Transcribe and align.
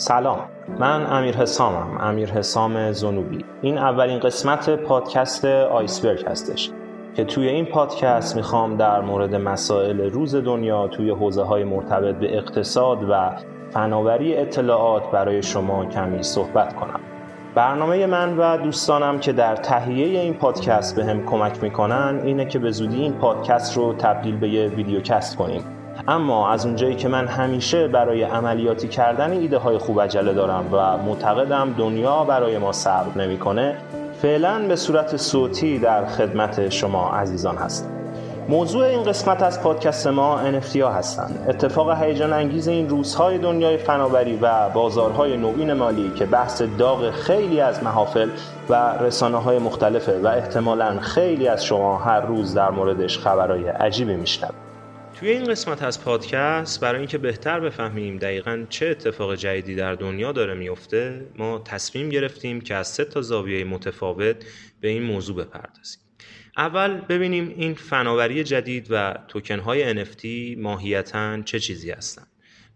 سلام 0.00 0.38
من 0.78 1.06
امیر 1.06 1.36
حسامم 1.36 1.98
امیر 2.00 2.30
حسام 2.30 2.92
زنوبی. 2.92 3.44
این 3.62 3.78
اولین 3.78 4.18
قسمت 4.18 4.70
پادکست 4.70 5.44
آیسبرگ 5.44 6.24
هستش 6.26 6.70
که 7.16 7.24
توی 7.24 7.48
این 7.48 7.66
پادکست 7.66 8.36
می‌خوام 8.36 8.76
در 8.76 9.00
مورد 9.00 9.34
مسائل 9.34 10.00
روز 10.00 10.34
دنیا 10.34 10.88
توی 10.88 11.10
حوزه 11.10 11.42
های 11.42 11.64
مرتبط 11.64 12.14
به 12.14 12.36
اقتصاد 12.36 12.98
و 13.10 13.30
فناوری 13.74 14.36
اطلاعات 14.36 15.10
برای 15.10 15.42
شما 15.42 15.84
کمی 15.84 16.22
صحبت 16.22 16.76
کنم. 16.76 17.00
برنامه 17.54 18.06
من 18.06 18.36
و 18.36 18.56
دوستانم 18.56 19.18
که 19.18 19.32
در 19.32 19.56
تهیه 19.56 20.20
این 20.20 20.34
پادکست 20.34 20.96
به 20.96 21.04
هم 21.04 21.26
کمک 21.26 21.62
می‌کنن 21.62 22.20
اینه 22.24 22.44
که 22.44 22.58
به 22.58 22.70
زودی 22.70 23.02
این 23.02 23.12
پادکست 23.12 23.76
رو 23.76 23.94
تبدیل 23.94 24.36
به 24.36 24.48
یه 24.48 24.68
ویدیوکست 24.68 25.36
کنیم. 25.36 25.64
اما 26.08 26.50
از 26.50 26.66
اونجایی 26.66 26.94
که 26.94 27.08
من 27.08 27.26
همیشه 27.26 27.88
برای 27.88 28.22
عملیاتی 28.22 28.88
کردن 28.88 29.30
ایده 29.30 29.58
های 29.58 29.78
خوب 29.78 30.00
عجله 30.00 30.32
دارم 30.32 30.68
و 30.72 30.96
معتقدم 30.96 31.74
دنیا 31.78 32.24
برای 32.24 32.58
ما 32.58 32.72
صبر 32.72 33.22
نمی‌کنه 33.22 33.76
فعلا 34.22 34.68
به 34.68 34.76
صورت 34.76 35.16
صوتی 35.16 35.78
در 35.78 36.06
خدمت 36.06 36.68
شما 36.68 37.10
عزیزان 37.10 37.56
هستم. 37.56 37.99
موضوع 38.50 38.84
این 38.84 39.02
قسمت 39.02 39.42
از 39.42 39.62
پادکست 39.62 40.06
ما 40.06 40.60
NFT 40.60 40.76
ها 40.76 40.92
هستند. 40.92 41.46
اتفاق 41.48 42.02
هیجان 42.02 42.32
انگیز 42.32 42.68
این 42.68 42.88
روزهای 42.88 43.38
دنیای 43.38 43.76
فناوری 43.76 44.36
و 44.36 44.68
بازارهای 44.68 45.36
نوین 45.36 45.72
مالی 45.72 46.12
که 46.16 46.26
بحث 46.26 46.62
داغ 46.62 47.10
خیلی 47.10 47.60
از 47.60 47.82
محافل 47.82 48.30
و 48.68 48.74
رسانه 49.00 49.36
های 49.36 49.58
مختلفه 49.58 50.20
و 50.20 50.26
احتمالا 50.26 51.00
خیلی 51.00 51.48
از 51.48 51.64
شما 51.64 51.98
هر 51.98 52.20
روز 52.20 52.54
در 52.54 52.70
موردش 52.70 53.18
خبرهای 53.18 53.68
عجیبی 53.68 54.16
میشنوید. 54.16 54.54
توی 55.20 55.30
این 55.30 55.44
قسمت 55.44 55.82
از 55.82 56.04
پادکست 56.04 56.80
برای 56.80 56.98
اینکه 56.98 57.18
بهتر 57.18 57.60
بفهمیم 57.60 58.18
دقیقا 58.18 58.66
چه 58.68 58.86
اتفاق 58.86 59.34
جدیدی 59.34 59.74
در 59.74 59.94
دنیا 59.94 60.32
داره 60.32 60.54
میفته 60.54 61.26
ما 61.38 61.58
تصمیم 61.58 62.08
گرفتیم 62.08 62.60
که 62.60 62.74
از 62.74 62.88
سه 62.88 63.04
تا 63.04 63.22
زاویه 63.22 63.64
متفاوت 63.64 64.36
به 64.80 64.88
این 64.88 65.02
موضوع 65.02 65.36
بپردازیم 65.36 66.09
اول 66.56 67.00
ببینیم 67.00 67.48
این 67.56 67.74
فناوری 67.74 68.44
جدید 68.44 68.86
و 68.90 69.14
توکن 69.28 69.58
های 69.58 70.04
NFT 70.04 70.24
ماهیتا 70.58 71.42
چه 71.42 71.60
چیزی 71.60 71.90
هستن. 71.90 72.26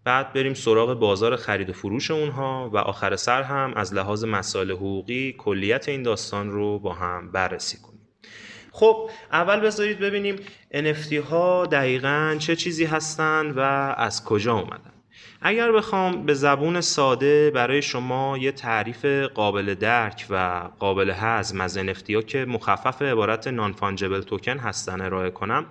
بعد 0.03 0.33
بریم 0.33 0.53
سراغ 0.53 0.99
بازار 0.99 1.35
خرید 1.35 1.69
و 1.69 1.73
فروش 1.73 2.11
اونها 2.11 2.69
و 2.73 2.77
آخر 2.77 3.15
سر 3.15 3.43
هم 3.43 3.73
از 3.75 3.93
لحاظ 3.93 4.23
مسائل 4.23 4.71
حقوقی 4.71 5.35
کلیت 5.37 5.89
این 5.89 6.03
داستان 6.03 6.51
رو 6.51 6.79
با 6.79 6.93
هم 6.93 7.31
بررسی 7.31 7.77
کنیم. 7.77 8.07
خب 8.71 9.09
اول 9.31 9.59
بذارید 9.59 9.99
ببینیم 9.99 10.35
NFT 10.73 11.13
ها 11.13 11.65
دقیقا 11.65 12.35
چه 12.39 12.55
چیزی 12.55 12.85
هستند 12.85 13.57
و 13.57 13.59
از 13.97 14.25
کجا 14.25 14.53
اومدن. 14.53 14.94
اگر 15.41 15.71
بخوام 15.71 16.25
به 16.25 16.33
زبون 16.33 16.81
ساده 16.81 17.51
برای 17.51 17.81
شما 17.81 18.37
یه 18.37 18.51
تعریف 18.51 19.05
قابل 19.05 19.73
درک 19.73 20.25
و 20.29 20.69
قابل 20.79 21.13
هضم 21.15 21.61
از 21.61 21.79
NFT 21.79 22.09
ها 22.09 22.21
که 22.21 22.45
مخفف 22.45 23.01
عبارت 23.01 23.47
نان 23.47 23.73
فانجبل 23.73 24.21
توکن 24.21 24.57
هستن 24.57 25.01
ارائه 25.01 25.29
کنم 25.29 25.65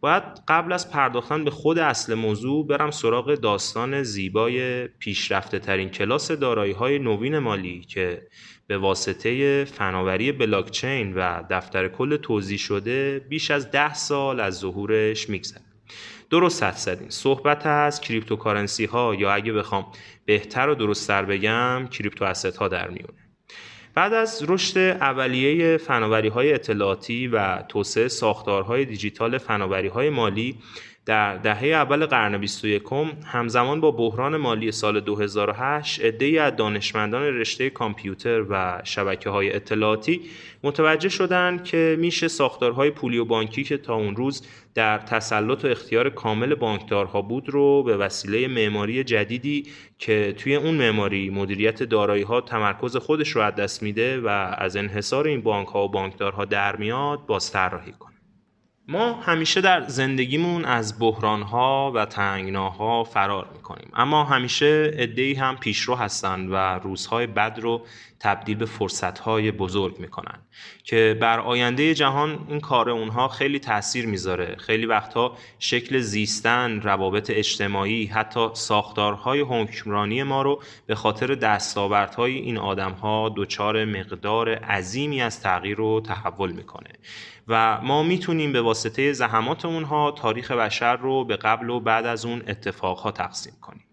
باید 0.00 0.22
قبل 0.48 0.72
از 0.72 0.90
پرداختن 0.90 1.44
به 1.44 1.50
خود 1.50 1.78
اصل 1.78 2.14
موضوع 2.14 2.66
برم 2.66 2.90
سراغ 2.90 3.34
داستان 3.34 4.02
زیبای 4.02 4.88
پیشرفته 4.88 5.58
ترین 5.58 5.88
کلاس 5.88 6.30
دارایی 6.30 6.72
های 6.72 6.98
نوین 6.98 7.38
مالی 7.38 7.80
که 7.80 8.26
به 8.66 8.78
واسطه 8.78 9.64
فناوری 9.64 10.32
بلاکچین 10.32 11.14
و 11.14 11.42
دفتر 11.50 11.88
کل 11.88 12.16
توزیع 12.16 12.58
شده 12.58 13.26
بیش 13.28 13.50
از 13.50 13.70
ده 13.70 13.94
سال 13.94 14.40
از 14.40 14.58
ظهورش 14.58 15.28
میگذره. 15.28 15.65
درست 16.30 16.62
حد 16.62 16.76
زدین. 16.76 17.10
صحبت 17.10 17.66
از 17.66 18.00
cryptocurrency 18.00 18.84
ها 18.84 19.14
یا 19.14 19.32
اگه 19.32 19.52
بخوام 19.52 19.86
بهتر 20.24 20.68
و 20.68 20.74
درستتر 20.74 21.24
بگم 21.24 21.86
crypto 21.90 22.24
asset 22.24 22.56
ها 22.56 22.68
در 22.68 22.88
میونه. 22.88 23.26
بعد 23.94 24.14
از 24.14 24.44
رشد 24.48 24.78
اولیه 24.78 25.76
فناوری 25.76 26.28
های 26.28 26.52
اطلاعاتی 26.52 27.28
و 27.28 27.62
توسعه 27.68 28.08
ساختارهای 28.08 28.84
دیجیتال 28.84 29.38
فناوری 29.38 29.88
های 29.88 30.10
مالی 30.10 30.58
در 31.06 31.36
دهه 31.36 31.64
اول 31.64 32.06
قرن 32.06 32.38
21 32.38 32.82
همزمان 33.24 33.80
با 33.80 33.90
بحران 33.90 34.36
مالی 34.36 34.72
سال 34.72 35.00
2008 35.00 36.04
عده‌ای 36.04 36.38
از 36.38 36.56
دانشمندان 36.56 37.22
رشته 37.22 37.70
کامپیوتر 37.70 38.44
و 38.50 38.80
شبکه 38.84 39.30
های 39.30 39.52
اطلاعاتی 39.52 40.20
متوجه 40.62 41.08
شدند 41.08 41.64
که 41.64 41.96
میشه 41.98 42.28
ساختارهای 42.28 42.90
پولی 42.90 43.18
و 43.18 43.24
بانکی 43.24 43.64
که 43.64 43.76
تا 43.76 43.94
اون 43.94 44.16
روز 44.16 44.46
در 44.74 44.98
تسلط 44.98 45.64
و 45.64 45.68
اختیار 45.68 46.10
کامل 46.10 46.54
بانکدارها 46.54 47.22
بود 47.22 47.48
رو 47.48 47.82
به 47.82 47.96
وسیله 47.96 48.48
معماری 48.48 49.04
جدیدی 49.04 49.66
که 49.98 50.34
توی 50.38 50.56
اون 50.56 50.74
معماری 50.74 51.30
مدیریت 51.30 51.82
دارایی 51.82 52.22
ها 52.22 52.40
تمرکز 52.40 52.96
خودش 52.96 53.28
رو 53.28 53.42
از 53.42 53.54
دست 53.54 53.82
میده 53.82 54.20
و 54.20 54.28
از 54.58 54.76
انحصار 54.76 55.26
این 55.26 55.40
بانک 55.40 55.68
ها 55.68 55.84
و 55.84 55.88
بانکدارها 55.88 56.44
در 56.44 56.76
میاد 56.76 57.26
بازطراحی 57.26 57.92
کنه. 57.92 58.15
ما 58.88 59.12
همیشه 59.12 59.60
در 59.60 59.88
زندگیمون 59.88 60.64
از 60.64 60.98
بحرانها 60.98 61.92
و 61.94 62.06
تنگناها 62.06 63.04
فرار 63.04 63.48
می‌کنیم. 63.54 63.90
اما 63.94 64.24
همیشه 64.24 64.90
ادهی 64.94 65.34
هم 65.34 65.56
پیشرو 65.56 65.94
هستند 65.94 66.48
و 66.50 66.54
روزهای 66.54 67.26
بد 67.26 67.58
رو 67.58 67.82
تبدیل 68.20 68.56
به 68.56 68.66
فرصتهای 68.66 69.50
بزرگ 69.50 69.98
می‌کنن 69.98 70.38
که 70.84 71.18
بر 71.20 71.40
آینده 71.40 71.94
جهان 71.94 72.46
این 72.48 72.60
کار 72.60 72.90
اونها 72.90 73.28
خیلی 73.28 73.58
تاثیر 73.58 74.06
می‌ذاره. 74.06 74.56
خیلی 74.58 74.86
وقتها 74.86 75.36
شکل 75.58 75.98
زیستن 75.98 76.80
روابط 76.80 77.30
اجتماعی 77.30 78.06
حتی 78.06 78.48
ساختارهای 78.52 79.40
حکمرانی 79.40 80.22
ما 80.22 80.42
رو 80.42 80.62
به 80.86 80.94
خاطر 80.94 81.34
دستاوردهای 81.34 82.34
این 82.34 82.58
آدمها 82.58 83.32
دچار 83.36 83.84
مقدار 83.84 84.54
عظیمی 84.54 85.22
از 85.22 85.40
تغییر 85.40 85.80
و 85.80 86.00
تحول 86.00 86.52
می‌کنه. 86.52 86.90
و 87.48 87.80
ما 87.80 88.02
می‌تونیم 88.02 88.52
به 88.52 88.60
واسطه 88.60 89.12
زحمات 89.12 89.64
اونها 89.64 90.10
تاریخ 90.10 90.50
بشر 90.50 90.96
رو 90.96 91.24
به 91.24 91.36
قبل 91.36 91.70
و 91.70 91.80
بعد 91.80 92.06
از 92.06 92.24
اون 92.24 92.42
اتفاقها 92.48 93.10
تقسیم 93.10 93.52
کنیم. 93.60 93.84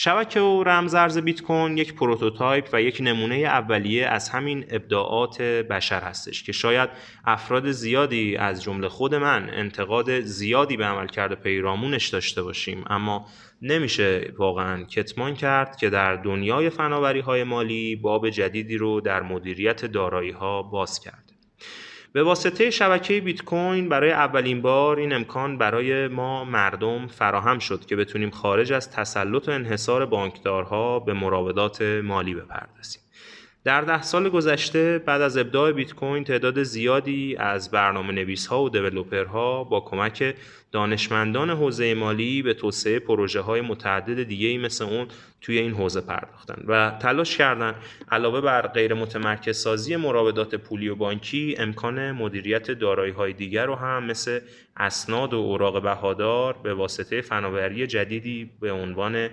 شبکه 0.00 0.40
و 0.40 0.62
رمزارز 0.62 1.18
بیت 1.18 1.42
کوین 1.42 1.78
یک 1.78 1.94
prototype 1.94 2.68
و 2.72 2.82
یک 2.82 2.98
نمونه 3.00 3.34
اولیه 3.34 4.06
از 4.06 4.28
همین 4.28 4.64
ابداعات 4.70 5.42
بشر 5.42 6.00
هستش 6.00 6.42
که 6.42 6.52
شاید 6.52 6.90
افراد 7.24 7.70
زیادی 7.70 8.36
از 8.36 8.62
جمله 8.62 8.88
خود 8.88 9.14
من 9.14 9.50
انتقاد 9.50 10.20
زیادی 10.20 10.76
به 10.76 10.84
عملکرد 10.84 11.42
پیرامونش 11.42 12.08
داشته 12.08 12.42
باشیم. 12.42 12.84
اما 12.90 13.26
نمیشه 13.62 14.32
واقعا 14.36 14.84
کتمان 14.84 15.34
کرد 15.34 15.76
که 15.76 15.90
در 15.90 16.16
دنیای 16.16 16.70
فناوری 16.70 17.20
های 17.20 17.44
مالی 17.44 17.96
باب 17.96 18.30
جدیدی 18.30 18.76
رو 18.76 19.00
در 19.00 19.22
مدیریت 19.22 19.84
دارایی 19.84 20.30
ها 20.30 20.62
باز 20.62 21.00
کرد. 21.00 21.27
به 22.12 22.22
واسطه 22.22 22.70
شبکه 22.70 23.20
بیت 23.20 23.42
کوین 23.42 23.88
برای 23.88 24.10
اولین 24.10 24.62
بار 24.62 24.98
این 24.98 25.12
امکان 25.12 25.58
برای 25.58 26.08
ما 26.08 26.44
مردم 26.44 27.06
فراهم 27.06 27.58
شد 27.58 27.86
که 27.86 27.96
بتونیم 27.96 28.30
خارج 28.30 28.72
از 28.72 28.90
تسلط 28.90 29.48
و 29.48 29.50
انحصار 29.50 30.06
بانکدارها 30.06 31.00
به 31.00 31.12
مراودات 31.12 31.82
مالی 31.82 32.34
بپردازیم. 32.34 33.02
در 33.64 33.80
ده 33.80 34.02
سال 34.02 34.28
گذشته 34.28 34.98
بعد 34.98 35.20
از 35.20 35.36
ابداع 35.36 35.72
بیت 35.72 35.94
کوین 35.94 36.24
تعداد 36.24 36.62
زیادی 36.62 37.36
از 37.36 37.70
برنامه 37.70 38.12
نویس 38.12 38.46
ها 38.46 38.62
و 38.62 38.70
دیولوپرها 38.70 39.64
با 39.64 39.80
کمک 39.80 40.34
دانشمندان 40.72 41.50
حوزه 41.50 41.94
مالی 41.94 42.42
به 42.42 42.54
توسعه 42.54 42.98
پروژه 42.98 43.40
های 43.40 43.60
متعدد 43.60 44.22
دیگه 44.22 44.58
مثل 44.58 44.84
اون 44.84 45.06
توی 45.40 45.58
این 45.58 45.72
حوزه 45.72 46.00
پرداختن 46.00 46.64
و 46.66 46.98
تلاش 47.02 47.36
کردن 47.36 47.74
علاوه 48.10 48.40
بر 48.40 48.66
غیر 48.66 48.94
متمرکز 48.94 49.56
سازی 49.56 49.96
مراودات 49.96 50.54
پولی 50.54 50.88
و 50.88 50.94
بانکی 50.94 51.54
امکان 51.58 52.12
مدیریت 52.12 52.70
دارایی 52.70 53.12
های 53.12 53.32
دیگر 53.32 53.66
رو 53.66 53.74
هم 53.74 54.04
مثل 54.04 54.40
اسناد 54.76 55.34
و 55.34 55.36
اوراق 55.36 55.82
بهادار 55.82 56.56
به 56.62 56.74
واسطه 56.74 57.20
فناوری 57.20 57.86
جدیدی 57.86 58.50
به 58.60 58.72
عنوان 58.72 59.28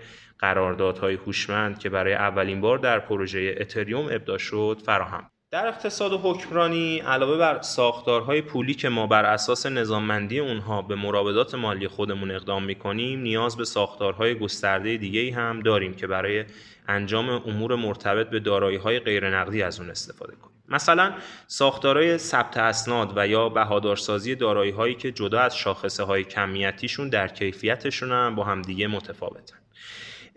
قراردادهای 0.45 1.15
هوشمند 1.15 1.79
که 1.79 1.89
برای 1.89 2.13
اولین 2.13 2.61
بار 2.61 2.77
در 2.77 2.99
پروژه 2.99 3.55
اتریوم 3.59 4.05
ابدا 4.05 4.37
شد 4.37 4.81
فراهم. 4.85 5.29
در 5.51 5.67
اقتصاد 5.67 6.13
و 6.13 6.17
حکمرانی 6.17 6.99
علاوه 6.99 7.37
بر 7.37 7.61
ساختارهای 7.61 8.41
پولی 8.41 8.73
که 8.73 8.89
ما 8.89 9.07
بر 9.07 9.25
اساس 9.25 9.65
نظاممندی 9.65 10.39
اونها 10.39 10.81
به 10.81 10.95
مراودات 10.95 11.55
مالی 11.55 11.87
خودمون 11.87 12.31
اقدام 12.31 12.63
می‌کنیم 12.63 13.19
نیاز 13.19 13.57
به 13.57 13.65
ساختارهای 13.65 14.35
گسترده 14.35 14.97
دیگه 14.97 15.33
هم 15.33 15.59
داریم 15.59 15.93
که 15.93 16.07
برای 16.07 16.45
انجام 16.87 17.29
امور 17.29 17.75
مرتبط 17.75 18.29
به 18.29 18.39
دارایی 18.39 18.77
های 18.77 18.99
غیرنقدی 18.99 19.63
از 19.63 19.79
اون 19.79 19.89
استفاده 19.89 20.35
کنیم. 20.35 20.55
مثلا 20.67 21.13
ساختارهای 21.47 22.17
ثبت 22.17 22.57
اسناد 22.57 23.13
و 23.15 23.27
یا 23.27 23.49
بهادارسازی 23.49 24.35
دارایی 24.35 24.71
هایی 24.71 24.95
که 24.95 25.11
جدا 25.11 25.39
از 25.39 25.57
شاخصه 25.57 26.03
های 26.03 26.23
کمیتیشون 26.23 27.09
در 27.09 27.27
کیفیتشون 27.27 28.11
هم 28.11 28.35
با 28.35 28.43
همدیگه 28.43 28.87
متفاوتن. 28.87 29.64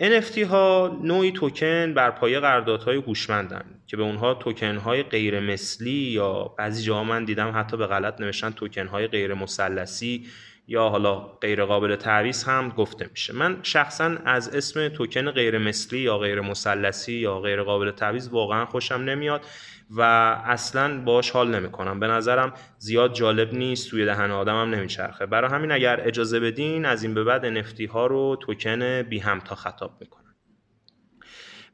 NFT 0.00 0.39
ها 0.39 0.99
نوعی 1.03 1.33
توکن 1.33 1.95
بر 1.95 2.11
پایه 2.11 2.41
قراردادهای 2.41 2.97
هوشمندن 2.97 3.65
که 3.87 3.97
به 3.97 4.03
اونها 4.03 4.35
توکن 4.35 4.77
های 4.77 5.03
غیر 5.03 5.41
مثلی 5.41 5.91
یا 5.91 6.55
بعضی 6.59 6.83
جاها 6.83 7.05
من 7.05 7.25
دیدم 7.25 7.53
حتی 7.55 7.77
به 7.77 7.87
غلط 7.87 8.21
نوشتن 8.21 8.50
توکن 8.50 8.87
های 8.87 9.06
غیر 9.06 9.35
مثلثی 9.35 10.27
یا 10.70 10.88
حالا 10.88 11.19
غیر 11.19 11.65
قابل 11.65 11.97
تعویض 11.97 12.44
هم 12.44 12.69
گفته 12.69 13.09
میشه. 13.11 13.32
من 13.32 13.59
شخصا 13.62 14.17
از 14.25 14.55
اسم 14.55 14.88
توکن 14.88 15.31
غیر 15.31 15.59
مثلی 15.59 15.99
یا 15.99 16.19
غیر 16.19 16.41
مثلثی 16.41 17.12
یا 17.12 17.41
غیر 17.41 17.62
قابل 17.62 17.91
تعویض 17.91 18.29
واقعا 18.29 18.67
خوشم 18.67 18.94
نمیاد 18.94 19.47
و 19.91 20.03
اصلا 20.47 21.00
باش 21.00 21.31
حال 21.31 21.55
نمی‌کنم. 21.55 22.00
به 22.00 22.06
نظرم 22.06 22.53
زیاد 22.79 23.15
جالب 23.15 23.55
نیست 23.55 23.91
توی 23.91 24.05
دهن 24.05 24.31
آدمم 24.31 24.75
نمیچرخه. 24.75 25.26
برای 25.26 25.50
همین 25.50 25.73
اگر 25.73 26.00
اجازه 26.05 26.41
بدین 26.41 26.85
از 26.85 27.03
این 27.03 27.15
به 27.15 27.25
بعد 27.25 27.62
NFT 27.62 27.81
ها 27.91 28.06
رو 28.06 28.37
توکن 28.41 29.03
بی 29.03 29.19
همتا 29.19 29.55
خطاب 29.55 29.91
می‌کنم. 30.00 30.28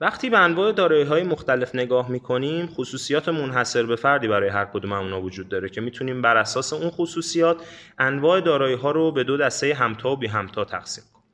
وقتی 0.00 0.30
به 0.30 0.38
انواع 0.38 0.72
دارایی 0.72 1.04
های 1.04 1.22
مختلف 1.22 1.74
نگاه 1.74 2.10
می‌کنیم 2.10 2.66
خصوصیات 2.66 3.28
منحصر 3.28 3.82
به 3.82 3.96
فردی 3.96 4.28
برای 4.28 4.48
هر 4.48 4.64
کدوم 4.64 4.92
اونا 4.92 5.20
وجود 5.20 5.48
داره 5.48 5.68
که 5.68 5.80
می‌تونیم 5.80 6.22
بر 6.22 6.36
اساس 6.36 6.72
اون 6.72 6.90
خصوصیات 6.90 7.56
انواع 7.98 8.40
دارایی 8.40 8.76
ها 8.76 8.90
رو 8.90 9.12
به 9.12 9.24
دو 9.24 9.36
دسته 9.36 9.74
همتا 9.74 10.10
و 10.10 10.16
بی 10.16 10.26
همتا 10.26 10.64
تقسیم 10.64 11.04
کنیم. 11.12 11.24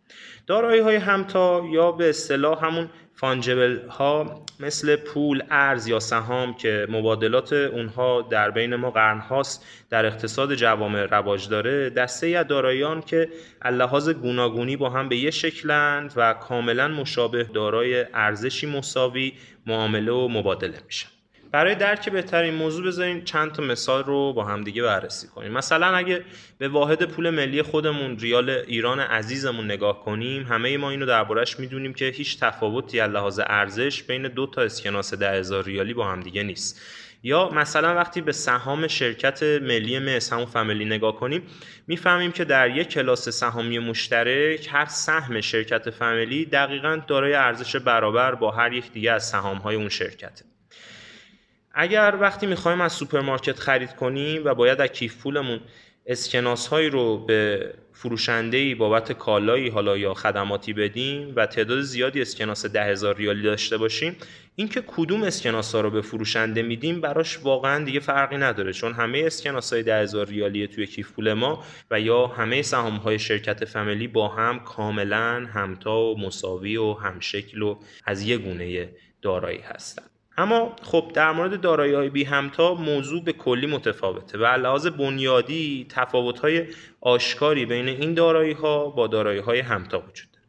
دارایی 0.46 0.80
های 0.80 0.96
همتا 0.96 1.62
یا 1.72 1.92
به 1.92 2.08
اصطلاح 2.08 2.64
همون 2.64 2.90
فانجبل 3.20 3.88
ها 3.88 4.44
مثل 4.60 4.96
پول، 4.96 5.42
ارز 5.50 5.86
یا 5.86 6.00
سهام 6.00 6.54
که 6.54 6.86
مبادلات 6.90 7.52
اونها 7.52 8.22
در 8.22 8.50
بین 8.50 8.74
ما 8.76 8.90
قرن 8.90 9.18
هاست 9.18 9.66
در 9.90 10.06
اقتصاد 10.06 10.54
جوامع 10.54 11.06
رواج 11.06 11.48
داره 11.48 11.90
دسته 11.90 12.26
از 12.26 12.46
داراییان 12.46 13.02
که 13.02 13.28
لحاظ 13.64 14.08
گوناگونی 14.08 14.76
با 14.76 14.90
هم 14.90 15.08
به 15.08 15.16
یه 15.16 15.30
شکلند 15.30 16.12
و 16.16 16.32
کاملا 16.32 16.88
مشابه 16.88 17.44
دارای 17.44 18.06
ارزشی 18.14 18.66
مساوی 18.66 19.32
معامله 19.66 20.12
و 20.12 20.28
مبادله 20.28 20.78
میشن. 20.86 21.08
برای 21.52 21.74
درک 21.74 22.08
بهترین 22.08 22.54
موضوع 22.54 22.86
بذارین 22.86 23.24
چند 23.24 23.52
تا 23.52 23.62
مثال 23.62 24.04
رو 24.04 24.32
با 24.32 24.44
همدیگه 24.44 24.82
بررسی 24.82 25.28
کنیم. 25.28 25.52
مثلا 25.52 25.86
اگه 25.86 26.24
به 26.58 26.68
واحد 26.68 27.04
پول 27.04 27.30
ملی 27.30 27.62
خودمون 27.62 28.18
ریال 28.18 28.50
ایران 28.50 29.00
عزیزمون 29.00 29.64
نگاه 29.64 30.04
کنیم 30.04 30.42
همه 30.42 30.76
ما 30.76 30.90
اینو 30.90 31.06
دربارش 31.06 31.60
می‌دونیم 31.60 31.94
که 31.94 32.04
هیچ 32.04 32.40
تفاوتی 32.40 33.00
از 33.00 33.10
لحاظ 33.10 33.40
ارزش 33.46 34.02
بین 34.02 34.28
دو 34.28 34.46
تا 34.46 34.62
اسکناس 34.62 35.14
ده 35.14 35.30
هزار 35.30 35.64
ریالی 35.64 35.94
با 35.94 36.08
همدیگه 36.08 36.42
نیست. 36.42 36.80
یا 37.22 37.48
مثلا 37.48 37.94
وقتی 37.94 38.20
به 38.20 38.32
سهام 38.32 38.86
شرکت 38.86 39.42
ملی 39.42 39.98
مس 39.98 40.32
همون 40.32 40.46
فامیلی 40.46 40.84
نگاه 40.84 41.16
کنیم 41.16 41.42
می‌فهمیم 41.86 42.32
که 42.32 42.44
در 42.44 42.76
یک 42.76 42.88
کلاس 42.88 43.28
سهامی 43.28 43.78
مشترک 43.78 44.68
هر 44.72 44.86
سهم 44.86 45.40
شرکت 45.40 45.90
فامیلی 45.90 46.44
دقیقا 46.44 47.00
دارای 47.06 47.34
ارزش 47.34 47.76
برابر 47.76 48.34
با 48.34 48.50
هر 48.50 48.72
یک 48.72 48.92
دیگه 48.92 49.12
از 49.12 49.28
سهام 49.28 49.56
های 49.56 49.76
اون 49.76 49.88
شرکته. 49.88 50.49
اگر 51.74 52.14
وقتی 52.20 52.46
می‌خوایم 52.46 52.80
از 52.80 52.92
سوپرمارکت 52.92 53.58
خرید 53.58 53.94
کنیم 53.94 54.44
و 54.44 54.54
باید 54.54 54.80
از 54.80 54.88
کیف 54.88 55.22
پولمون 55.22 55.60
اسکناس 56.06 56.66
هایی 56.66 56.90
رو 56.90 57.18
به 57.18 57.72
فروشنده 57.92 58.56
ای 58.56 58.74
بابت 58.74 59.12
کالایی 59.12 59.68
حالا 59.68 59.96
یا 59.96 60.14
خدماتی 60.14 60.72
بدیم 60.72 61.32
و 61.36 61.46
تعداد 61.46 61.80
زیادی 61.80 62.22
اسکناس 62.22 62.66
ده 62.66 62.84
هزار 62.84 63.16
ریالی 63.16 63.42
داشته 63.42 63.76
باشیم 63.76 64.16
اینکه 64.56 64.82
کدوم 64.86 65.22
اسکناس 65.22 65.74
ها 65.74 65.80
رو 65.80 65.90
به 65.90 66.00
فروشنده 66.02 66.62
میدیم 66.62 67.00
براش 67.00 67.38
واقعا 67.42 67.84
دیگه 67.84 68.00
فرقی 68.00 68.36
نداره. 68.36 68.72
چون 68.72 68.92
همه 68.92 69.22
اسکناس 69.26 69.72
های 69.72 69.82
ده 69.82 70.00
هزار 70.00 70.26
ریالی 70.26 70.66
توی 70.66 70.86
کیف 70.86 71.12
پول 71.12 71.32
ما 71.32 71.64
و 71.90 72.00
یا 72.00 72.26
همه 72.26 72.62
سهام 72.62 72.96
های 72.96 73.18
شرکت 73.18 73.64
فامیلی 73.64 74.08
با 74.08 74.28
هم 74.28 74.60
کاملا 74.60 75.48
همتا 75.54 76.00
و 76.00 76.20
مساوی 76.20 76.76
و 76.76 76.92
همشکل 76.92 77.62
و 77.62 77.78
از 78.04 78.22
یه 78.22 78.38
گونه 78.38 78.88
دارایی 79.22 79.60
هستن. 79.60 80.02
اما 80.40 80.76
خب 80.82 81.10
در 81.14 81.32
مورد 81.32 81.60
دارایی 81.60 81.94
های 81.94 82.08
بی 82.08 82.24
همتا 82.24 82.74
موضوع 82.74 83.24
به 83.24 83.32
کلی 83.32 83.66
متفاوته 83.66 84.38
و 84.38 84.44
لحاظ 84.44 84.86
بنیادی 84.86 85.86
تفاوت 85.88 86.38
های 86.38 86.66
آشکاری 87.00 87.66
بین 87.66 87.88
این 87.88 88.14
دارایی 88.14 88.52
ها 88.52 88.88
با 88.88 89.06
دارایی 89.06 89.40
های 89.40 89.60
همتا 89.60 89.98
وجود 89.98 90.30
داره. 90.32 90.46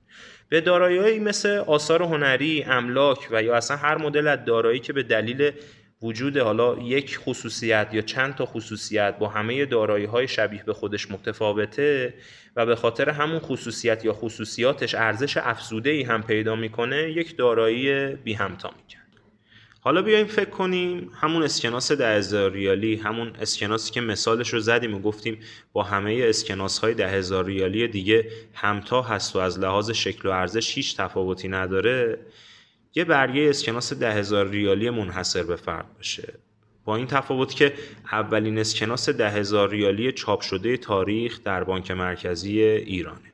به 0.50 0.62
دارایی 0.62 1.20
مثل 1.20 1.50
آثار 1.50 2.04
هنری، 2.04 2.64
املاک 2.64 3.28
و 3.32 3.44
یا 3.44 3.56
اصلا 3.56 3.78
هر 3.78 3.98
مدل 3.98 4.28
از 4.28 4.46
دارایی 4.46 4.80
که 4.80 4.94
به 4.94 5.04
دلیل 5.04 5.52
وجود 6.02 6.38
حالا 6.38 6.78
یک 6.78 7.18
خصوصیت 7.18 7.90
یا 7.92 8.02
چند 8.02 8.36
تا 8.36 8.46
خصوصیت 8.46 9.18
با 9.20 9.28
همه 9.28 9.66
دارایی 9.66 10.06
های 10.06 10.28
شبیه 10.28 10.64
به 10.64 10.74
خودش 10.74 11.12
متفاوته 11.12 12.14
و 12.56 12.66
به 12.66 12.76
خاطر 12.76 13.10
همون 13.10 13.40
خصوصیت 13.40 14.06
یا 14.06 14.14
خصوصیاتش 14.14 14.96
ارزش 14.96 15.38
افزوده 15.38 15.90
ای 15.90 16.04
هم 16.04 16.24
پیدا 16.24 16.56
می‌کنه 16.56 17.12
یک 17.12 17.38
دارایی 17.38 18.16
بی 18.16 18.34
همتا 18.34 18.70
میگن 18.70 19.01
حالا 19.84 20.02
بیایم 20.02 20.28
فکر 20.28 20.50
کنیم 20.50 21.12
همون 21.22 21.44
اسکناس 21.44 21.92
ده 21.92 22.18
هزار 22.18 22.52
ریالی 22.52 22.96
همون 22.96 23.32
اسکناسی 23.42 23.92
که 23.92 24.02
مثالش 24.02 24.54
رو 24.54 24.60
زدیم 24.60 24.94
و 24.94 25.00
گفتیم 25.00 25.40
با 25.74 25.84
همه 25.84 26.20
اسکناس 26.24 26.80
های 26.80 26.94
ده 26.94 27.08
هزار 27.08 27.46
ریالی 27.46 27.88
دیگه 27.88 28.32
همتا 28.54 29.02
هست 29.02 29.36
و 29.36 29.40
از 29.40 29.60
لحاظ 29.60 29.92
شکل 29.92 30.30
و 30.30 30.32
ارزش 30.32 30.76
هیچ 30.76 30.98
تفاوتی 30.98 31.48
نداره 31.48 32.20
یه 32.96 33.04
برگه 33.04 33.50
اسکناس 33.50 33.94
ده 33.94 34.14
هزار 34.14 34.50
ریالی 34.50 34.90
منحصر 34.90 35.44
به 35.44 35.56
فرد 35.56 35.86
باشه. 35.98 36.34
با 36.86 36.96
این 36.96 37.08
تفاوت 37.08 37.56
که 37.56 37.74
اولین 38.12 38.58
اسکناس 38.58 39.10
ده 39.10 39.30
هزار 39.30 39.70
ریالی 39.70 40.12
چاپ 40.12 40.42
شده 40.42 40.78
تاریخ 40.78 41.44
در 41.44 41.64
بانک 41.64 41.92
مرکزی 41.92 42.62
ایرانه. 42.62 43.31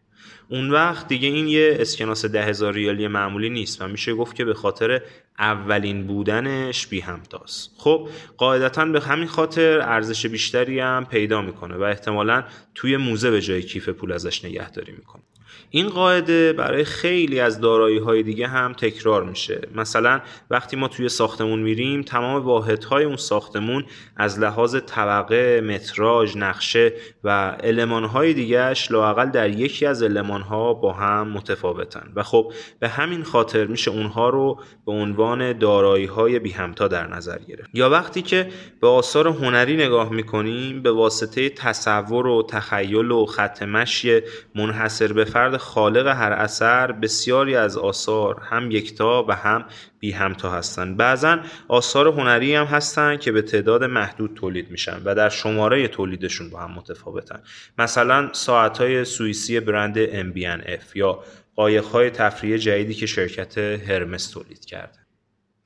اون 0.49 0.71
وقت 0.71 1.07
دیگه 1.07 1.27
این 1.27 1.47
یه 1.47 1.77
اسکناس 1.79 2.25
ده 2.25 2.43
هزار 2.43 2.73
ریالی 2.73 3.07
معمولی 3.07 3.49
نیست 3.49 3.81
و 3.81 3.87
میشه 3.87 4.13
گفت 4.13 4.35
که 4.35 4.45
به 4.45 4.53
خاطر 4.53 5.01
اولین 5.39 6.07
بودنش 6.07 6.87
بی 6.87 6.99
همتاست 6.99 7.71
خب 7.77 8.09
قاعدتا 8.37 8.85
به 8.85 9.01
همین 9.01 9.27
خاطر 9.27 9.81
ارزش 9.81 10.25
بیشتری 10.25 10.79
هم 10.79 11.05
پیدا 11.05 11.41
می‌کنه 11.41 11.75
و 11.75 11.81
احتمالا 11.81 12.43
توی 12.75 12.97
موزه 12.97 13.31
به 13.31 13.41
جای 13.41 13.61
کیف 13.61 13.89
پول 13.89 14.11
ازش 14.11 14.45
نگهداری 14.45 14.91
می‌کنه. 14.91 15.23
این 15.69 15.89
قاعده 15.89 16.53
برای 16.53 16.83
خیلی 16.83 17.39
از 17.39 17.61
دارایی 17.61 17.97
های 17.97 18.23
دیگه 18.23 18.47
هم 18.47 18.73
تکرار 18.73 19.23
میشه. 19.23 19.61
مثلا 19.75 20.21
وقتی 20.49 20.77
ما 20.77 20.87
توی 20.87 21.09
ساختمون 21.09 21.59
میریم 21.59 22.01
تمام 22.01 22.45
واحدهای 22.45 23.03
اون 23.03 23.17
ساختمون 23.17 23.85
از 24.17 24.39
لحاظ 24.39 24.75
طبقه 24.75 25.61
متراژ 25.61 26.37
نقشه 26.37 26.93
و 27.23 27.57
المانهای 27.63 28.33
دیگهش 28.33 28.91
لاقل 28.91 29.29
در 29.29 29.49
یکی 29.49 29.85
از 29.85 30.03
المانها 30.03 30.73
با 30.73 30.93
هم 30.93 31.27
متفاوتن. 31.27 32.11
و 32.15 32.23
خب 32.23 32.53
به 32.79 32.87
همین 32.87 33.23
خاطر 33.23 33.65
میشه 33.65 33.91
اونها 33.91 34.29
رو 34.29 34.59
به 34.85 34.91
عنوان 34.91 35.57
دارایی 35.57 36.05
های 36.05 36.39
بی 36.39 36.51
همتا 36.51 36.87
در 36.87 37.07
نظر 37.07 37.37
گرفت. 37.47 37.69
یا 37.73 37.89
وقتی 37.89 38.21
که 38.21 38.49
به 38.81 38.87
آثار 38.87 39.27
هنری 39.27 39.75
نگاه 39.75 40.13
می‌کنیم 40.13 40.81
به 40.81 40.91
واسطه 40.91 41.49
تصور 41.49 42.27
و 42.27 42.43
تخیل 42.49 43.11
و 43.11 43.25
خط 43.25 43.63
مشی 43.63 44.21
منحصر 44.55 45.13
به 45.13 45.25
فرد 45.25 45.46
خالق 45.55 46.07
هر 46.07 46.31
اثر 46.31 46.91
بسیاری 46.91 47.55
از 47.55 47.77
آثار 47.77 48.41
هم 48.49 48.71
یکتا 48.71 49.25
و 49.27 49.31
هم 49.31 49.65
بی 49.99 50.11
همتا 50.11 50.51
هستند 50.51 50.97
بعضا 50.97 51.39
آثار 51.67 52.07
هنری 52.07 52.55
هم 52.55 52.65
هستند 52.65 53.19
که 53.19 53.31
به 53.31 53.41
تعداد 53.41 53.83
محدود 53.83 54.33
تولید 54.33 54.71
میشن 54.71 55.01
و 55.05 55.15
در 55.15 55.29
شماره 55.29 55.87
تولیدشون 55.87 56.49
با 56.49 56.59
هم 56.59 56.71
متفاوتن. 56.71 57.39
مثلا 57.77 58.29
ساعت 58.33 58.77
های 58.77 59.05
سوئیسی 59.05 59.59
برند 59.59 60.05
MBNF 60.05 60.95
یا 60.95 61.19
قایق 61.55 61.85
های 61.85 62.09
تفریح 62.09 62.57
جدیدی 62.57 62.93
که 62.93 63.05
شرکت 63.05 63.57
هرمس 63.57 64.27
تولید 64.29 64.65
کرده. 64.65 64.99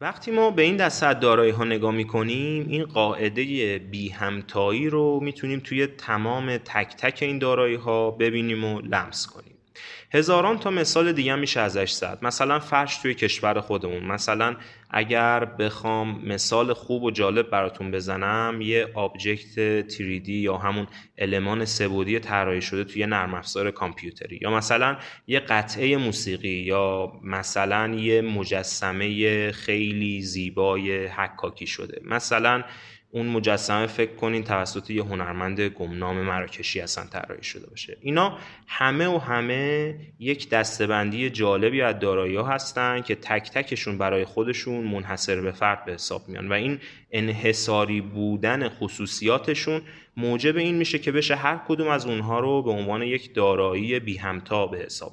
وقتی 0.01 0.31
ما 0.31 0.51
به 0.51 0.61
این 0.61 0.77
دسته 0.77 1.13
دارایی 1.13 1.51
ها 1.51 1.63
نگاه 1.63 1.91
می‌کنیم 1.91 2.65
این 2.69 2.85
قاعده 2.85 3.79
بی 3.91 4.09
همتایی 4.09 4.89
رو 4.89 5.19
می‌تونیم 5.19 5.59
توی 5.59 5.87
تمام 5.87 6.57
تک 6.57 6.95
تک 6.97 7.19
این 7.21 7.39
دارایی 7.39 7.75
ها 7.75 8.11
ببینیم 8.11 8.63
و 8.63 8.81
لمس 8.81 9.27
کنیم. 9.27 9.50
هزاران 10.13 10.57
تا 10.59 10.69
مثال 10.71 11.11
دیگه 11.11 11.35
میشه 11.35 11.59
ازش 11.59 11.91
زد. 11.91 12.19
مثلا 12.21 12.59
فرش 12.59 12.97
توی 12.97 13.13
کشور 13.13 13.61
خودمون. 13.61 14.03
مثلا 14.03 14.55
اگر 14.89 15.45
بخوام 15.45 16.21
مثال 16.25 16.73
خوب 16.73 17.03
و 17.03 17.11
جالب 17.11 17.49
براتون 17.49 17.91
بزنم 17.91 18.59
یه 18.61 18.87
آبجکت 18.93 19.87
تریدی 19.87 20.33
یا 20.33 20.57
همون 20.57 20.87
المان 21.17 21.65
سبودی 21.65 22.19
طراحی 22.19 22.61
شده 22.61 22.83
توی 22.83 23.05
نرم 23.05 23.33
افزار 23.33 23.71
کامپیوتری. 23.71 24.39
یا 24.41 24.49
مثلا 24.49 24.97
یه 25.27 25.39
قطعه 25.39 25.97
موسیقی 25.97 26.49
یا 26.49 27.11
مثلا 27.23 27.95
یه 27.95 28.21
مجسمه 28.21 29.51
خیلی 29.51 30.21
زیبای 30.21 31.05
حکاکی 31.07 31.67
شده. 31.67 32.01
مثلا 32.05 32.63
اون 33.11 33.25
مجسمه 33.25 33.87
فکر 33.87 34.15
کنین 34.15 34.43
توسط 34.43 34.89
یه 34.89 35.03
هنرمند 35.03 35.61
گمنام 35.61 36.21
مراکشی 36.21 36.81
اصلا 36.81 37.03
طراحی 37.03 37.43
شده 37.43 37.69
باشه. 37.69 37.97
اینا 38.01 38.37
همه 38.67 39.07
و 39.07 39.17
همه 39.17 39.95
یک 40.19 40.49
دستبندی 40.49 41.29
جالبی 41.29 41.81
از 41.81 41.99
دارایی 41.99 42.35
ها 42.35 42.43
هستن 42.43 43.01
که 43.01 43.15
تک 43.15 43.51
تکشون 43.51 43.97
برای 43.97 44.25
خودشون 44.25 44.83
منحصر 44.83 45.41
به 45.41 45.51
فرد 45.51 45.85
به 45.85 45.93
حساب 45.93 46.27
میان 46.27 46.49
و 46.49 46.53
این 46.53 46.79
انحصاری 47.11 48.01
بودن 48.01 48.69
خصوصیاتشون 48.69 49.81
موجب 50.17 50.57
این 50.57 50.75
میشه 50.75 50.99
که 50.99 51.11
بشه 51.11 51.35
هر 51.35 51.61
کدوم 51.67 51.87
از 51.87 52.05
اونها 52.05 52.39
رو 52.39 52.63
به 52.63 52.71
عنوان 52.71 53.01
یک 53.01 53.33
دارایی 53.33 53.99
بی 53.99 54.17
همتا 54.17 54.67
به 54.67 54.77
حساب 54.77 55.11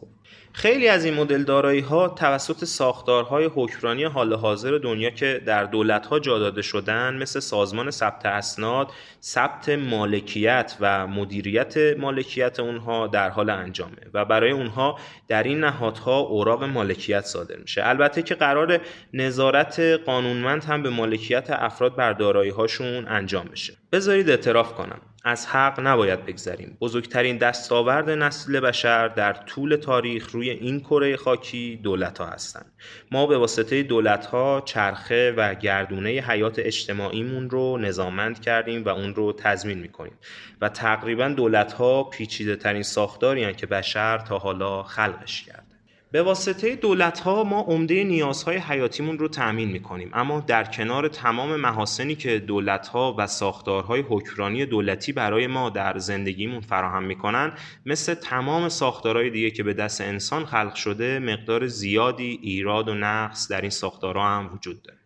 خیلی 0.53 0.89
از 0.89 1.05
این 1.05 1.15
مدل 1.15 1.43
دارایی 1.43 1.81
ها 1.81 2.09
توسط 2.09 2.65
ساختارهای 2.65 3.45
حکمرانی 3.55 4.05
حال 4.05 4.35
حاضر 4.35 4.79
دنیا 4.83 5.11
که 5.11 5.43
در 5.47 5.65
دولت 5.65 6.07
ها 6.07 6.19
جا 6.19 6.39
داده 6.39 6.63
شدن 6.63 7.15
مثل 7.15 7.41
سازمان 7.41 7.91
ثبت 7.91 8.27
اسناد، 8.27 8.91
ثبت 9.23 9.69
مالکیت 9.69 10.77
و 10.81 11.07
مدیریت 11.07 11.79
مالکیت 11.99 12.61
اونها 12.61 13.07
در 13.07 13.31
حال 13.31 13.51
انجامه 13.51 13.97
و 14.15 14.25
برای 14.25 14.51
اونها 14.51 14.99
در 15.29 15.43
این 15.43 15.61
نهادها 15.61 16.19
اوراق 16.19 16.65
مالکیت 16.65 17.25
صادر 17.25 17.57
میشه. 17.57 17.89
البته 17.89 18.23
که 18.23 18.35
قرار 18.35 18.81
نظارت 19.15 19.81
قانونمند 19.81 20.65
هم 20.65 20.83
به 20.83 20.91
مالکیت 20.91 21.51
افراد 21.51 21.97
بر 21.97 22.13
دارایی 22.13 22.51
هاشون 22.51 23.09
انجام 23.09 23.45
بشه. 23.45 23.73
بذارید 23.93 24.31
اعتراف 24.31 24.75
کنم. 24.75 25.01
از 25.25 25.47
حق 25.47 25.81
نباید 25.81 26.27
بگذریم. 26.27 26.77
بزرگترین 26.81 27.39
دستاورد 27.39 28.11
نسل 28.11 28.61
بشر 28.61 29.09
در 29.09 29.33
طول 29.33 29.77
تاریخ 29.77 30.31
روی 30.31 30.51
این 30.51 30.81
کره 30.81 31.17
خاکی 31.17 31.81
دولت 31.83 32.19
ها 32.19 32.27
هستند. 32.27 32.73
ما 33.11 33.27
به 33.27 33.39
واسطه 33.39 33.83
دولت 33.83 34.27
ها 34.27 34.63
چرخه 34.65 35.35
و 35.37 35.55
گردونه 35.55 36.11
حیات 36.11 36.59
اجتماعیمون 36.59 37.51
رو 37.51 37.79
نظامند 37.79 38.41
کردیم 38.41 38.85
و 38.85 38.89
اون 38.89 39.15
رو 39.15 39.33
تضمین 39.33 39.79
می‌کنیم. 39.79 40.19
و 40.61 40.69
تقریبا 40.69 41.29
دولت 41.29 41.73
ها 41.73 42.05
پیچیده 42.05 42.57
ترین 42.57 42.83
ساختاری 42.83 43.55
که 43.55 43.67
بشر 43.67 44.19
تا 44.19 44.39
حالا 44.39 44.83
خلقش 44.83 45.43
کرد. 45.43 45.68
به 46.11 46.23
واسطه 46.23 46.77
دولت 46.77 47.21
ها 47.21 47.45
ما 47.45 47.61
عمده 47.61 48.05
نیازهای 48.05 48.57
حیاتیمون 48.57 49.19
رو 49.19 49.29
تأمین 49.29 49.69
می‌کنیم. 49.69 50.11
اما 50.13 50.41
در 50.41 50.65
کنار 50.65 51.09
تمام 51.09 51.57
محاسنی 51.57 52.15
که 52.15 52.39
دولت 52.39 52.89
ها 52.89 53.15
و 53.19 53.27
ساختارهای 53.27 54.01
حکمرانی 54.09 54.67
دولتی 54.67 55.13
برای 55.13 55.47
ما 55.47 55.71
در 55.71 55.99
زندگیمون 55.99 56.61
فراهم 56.61 57.03
می‌کنن 57.03 57.53
مثل 57.87 58.15
تمام 58.15 58.69
ساختارهای 58.69 59.31
دیگه 59.31 59.51
که 59.51 59.63
به 59.63 59.75
دست 59.75 60.01
انسان 60.01 60.45
خلق 60.45 60.75
شده 60.75 61.19
مقدار 61.19 61.67
زیادی 61.67 62.39
ایراد 62.43 62.89
و 62.89 62.95
نقص 62.95 63.49
در 63.49 63.61
این 63.61 63.71
ساختارها 63.71 64.37
هم 64.37 64.51
وجود 64.55 64.83
داره. 64.83 64.99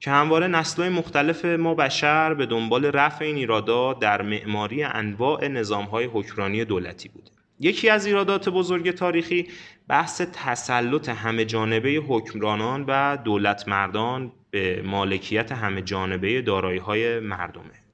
که 0.00 0.10
همواره 0.10 0.46
نسلهای 0.46 0.90
مختلف 0.90 1.44
ما 1.44 1.74
بشر 1.74 2.34
به 2.34 2.46
دنبال 2.46 2.84
رفع 2.84 3.24
این 3.24 3.36
ایرادات 3.36 3.98
در 3.98 4.22
معماری 4.22 4.82
انواع 4.82 5.48
نظامهای 5.48 6.04
حکمرانی 6.04 6.64
دولتی 6.64 7.08
بوده. 7.08 7.37
یکی 7.60 7.88
از 7.88 8.06
ایرادات 8.06 8.48
بزرگ 8.48 8.90
تاریخی 8.90 9.48
بحث 9.88 10.22
تسلط 10.32 11.08
همه 11.08 11.44
جانبه 11.44 11.90
حکمرانان 12.08 12.84
و 12.88 13.16
دولت 13.24 13.68
مردان 13.68 14.32
به 14.50 14.82
مالکیت 14.82 15.52
همه 15.52 15.82
جانبه 15.82 16.42
دارایی 16.42 16.78
های 16.78 17.20
مردمه. 17.20 17.88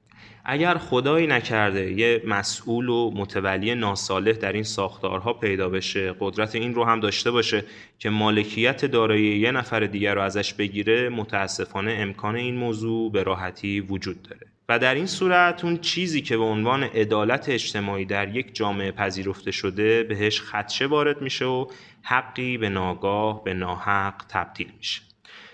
اگر 0.47 0.77
خدایی 0.77 1.27
نکرده 1.27 1.91
یه 1.91 2.21
مسئول 2.27 2.89
و 2.89 3.11
متولی 3.15 3.75
ناصالح 3.75 4.31
در 4.31 4.53
این 4.53 4.63
ساختارها 4.63 5.33
پیدا 5.33 5.69
بشه 5.69 6.15
قدرت 6.19 6.55
این 6.55 6.75
رو 6.75 6.83
هم 6.83 6.99
داشته 6.99 7.31
باشه 7.31 7.63
که 7.99 8.09
مالکیت 8.09 8.85
دارایی 8.85 9.39
یه 9.39 9.51
نفر 9.51 9.79
دیگر 9.79 10.15
رو 10.15 10.21
ازش 10.21 10.53
بگیره 10.53 11.09
متاسفانه 11.09 11.91
امکان 11.91 12.35
این 12.35 12.55
موضوع 12.55 13.11
به 13.11 13.23
راحتی 13.23 13.79
وجود 13.79 14.21
داره. 14.21 14.54
و 14.69 14.79
در 14.79 14.95
این 14.95 15.05
صورت 15.05 15.65
اون 15.65 15.77
چیزی 15.77 16.21
که 16.21 16.37
به 16.37 16.43
عنوان 16.43 16.83
عدالت 16.83 17.49
اجتماعی 17.49 18.05
در 18.05 18.35
یک 18.35 18.55
جامعه 18.55 18.91
پذیرفته 18.91 19.51
شده 19.51 20.03
بهش 20.03 20.41
خدشه 20.41 20.85
وارد 20.85 21.21
میشه 21.21 21.45
و 21.45 21.65
حقی 22.01 22.57
به 22.57 22.69
ناگاه 22.69 23.43
به 23.43 23.53
ناحق 23.53 24.25
تبدیل 24.29 24.71
میشه. 24.77 25.01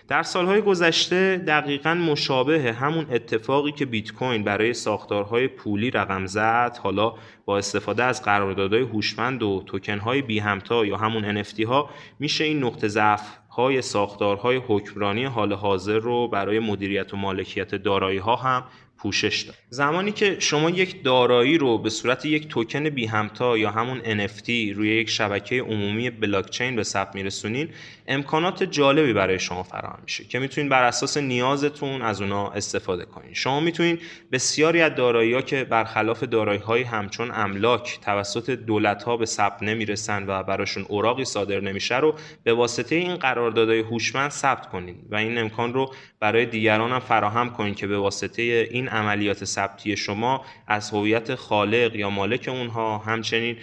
در 0.08 0.24
سالهای 0.24 0.62
گذشته 0.62 1.38
دقیقا 1.48 1.94
مشابه 1.94 2.74
همون 2.74 3.06
اتفاقی 3.12 3.72
که 3.72 3.86
بیت 3.86 4.12
کوین 4.12 4.44
برای 4.44 4.74
ساختارهای 4.74 5.48
پولی 5.48 5.92
رقم 5.92 6.26
زد 6.26 6.80
حالا 6.84 7.14
با 7.46 7.58
استفاده 7.58 8.04
از 8.04 8.24
قراردادهای 8.24 8.82
هوشمند 8.82 9.44
و 9.44 9.64
توکنهای 9.66 10.22
بی 10.22 10.40
همتا 10.40 10.86
یا 10.86 10.98
همون 10.98 11.44
NFT 11.44 11.60
ها 11.60 11.90
میشه 12.20 12.44
این 12.44 12.64
نقطه 12.64 12.88
ضعف 12.88 13.22
های 13.50 13.82
ساختارهای 13.82 14.62
حکمرانی 14.68 15.26
حال 15.26 15.54
حاضر 15.54 16.00
رو 16.00 16.28
برای 16.28 16.60
مدیریت 16.60 17.14
و 17.14 17.18
مالکیت 17.18 17.76
دارایی 17.76 18.18
ها 18.18 18.36
هم 18.36 18.64
پوشش 19.02 19.42
داد. 19.42 19.56
زمانی 19.70 20.12
که 20.12 20.36
شما 20.40 20.70
یک 20.70 21.04
دارایی 21.04 21.58
رو 21.58 21.78
به 21.78 21.90
صورت 21.90 22.26
یک 22.26 22.48
توکن 22.48 22.90
بی 22.90 23.06
همتا 23.06 23.58
یا 23.58 23.72
همون 23.72 24.00
NFT 24.00 24.50
روی 24.50 24.90
یک 24.90 25.10
شبکه 25.10 25.62
عمومی 25.62 26.10
بلاکچین 26.10 26.76
به 26.76 26.84
ثبت 26.84 27.16
میرسونین 27.16 27.70
امکانات 28.08 28.64
جالبی 28.64 29.14
برای 29.14 29.40
شما 29.40 29.64
فراهم 29.64 30.00
میشه 30.04 30.24
که 30.24 30.40
می‌تونید 30.40 30.72
بر 30.72 30.84
اساس 30.84 31.18
نیازتون 31.18 32.02
از 32.02 32.22
اونا 32.22 32.50
استفاده 32.50 33.06
کنید 33.06 33.34
شما 33.34 33.60
می‌تونید 33.60 34.02
بسیاری 34.32 34.82
از 34.82 34.96
دارایی 34.96 35.42
که 35.42 35.64
برخلاف 35.64 36.24
دارایی 36.24 36.60
های 36.60 36.84
همچون 36.84 37.32
املاک 37.34 38.00
توسط 38.02 38.50
دولت 38.50 39.04
ها 39.04 39.18
به 39.18 39.26
ثبت 39.26 39.64
نمی‌رسن 39.64 40.24
و 40.28 40.44
براشون 40.44 40.86
اوراقی 40.90 41.26
صادر 41.26 41.60
نمیشه 41.60 41.98
رو 41.98 42.16
به 42.44 42.54
واسطه 42.54 42.96
این 42.96 43.16
قراردادهای 43.16 43.80
هوشمند 43.80 44.32
ثبت 44.32 44.70
کنید 44.70 44.98
و 45.10 45.16
این 45.16 45.38
امکان 45.38 45.74
رو 45.74 45.94
برای 46.20 46.46
دیگران 46.46 46.92
هم 46.92 47.00
فراهم 47.00 47.50
کنید 47.50 47.76
که 47.76 47.88
به 47.88 47.98
واسطه 47.98 48.68
این 48.72 48.91
عملیات 48.92 49.46
ثبتی 49.46 49.98
شما 49.98 50.46
از 50.68 50.90
هویت 50.90 51.36
خالق 51.36 51.96
یا 51.96 52.10
مالک 52.10 52.48
اونها 52.48 52.98
همچنین 52.98 53.58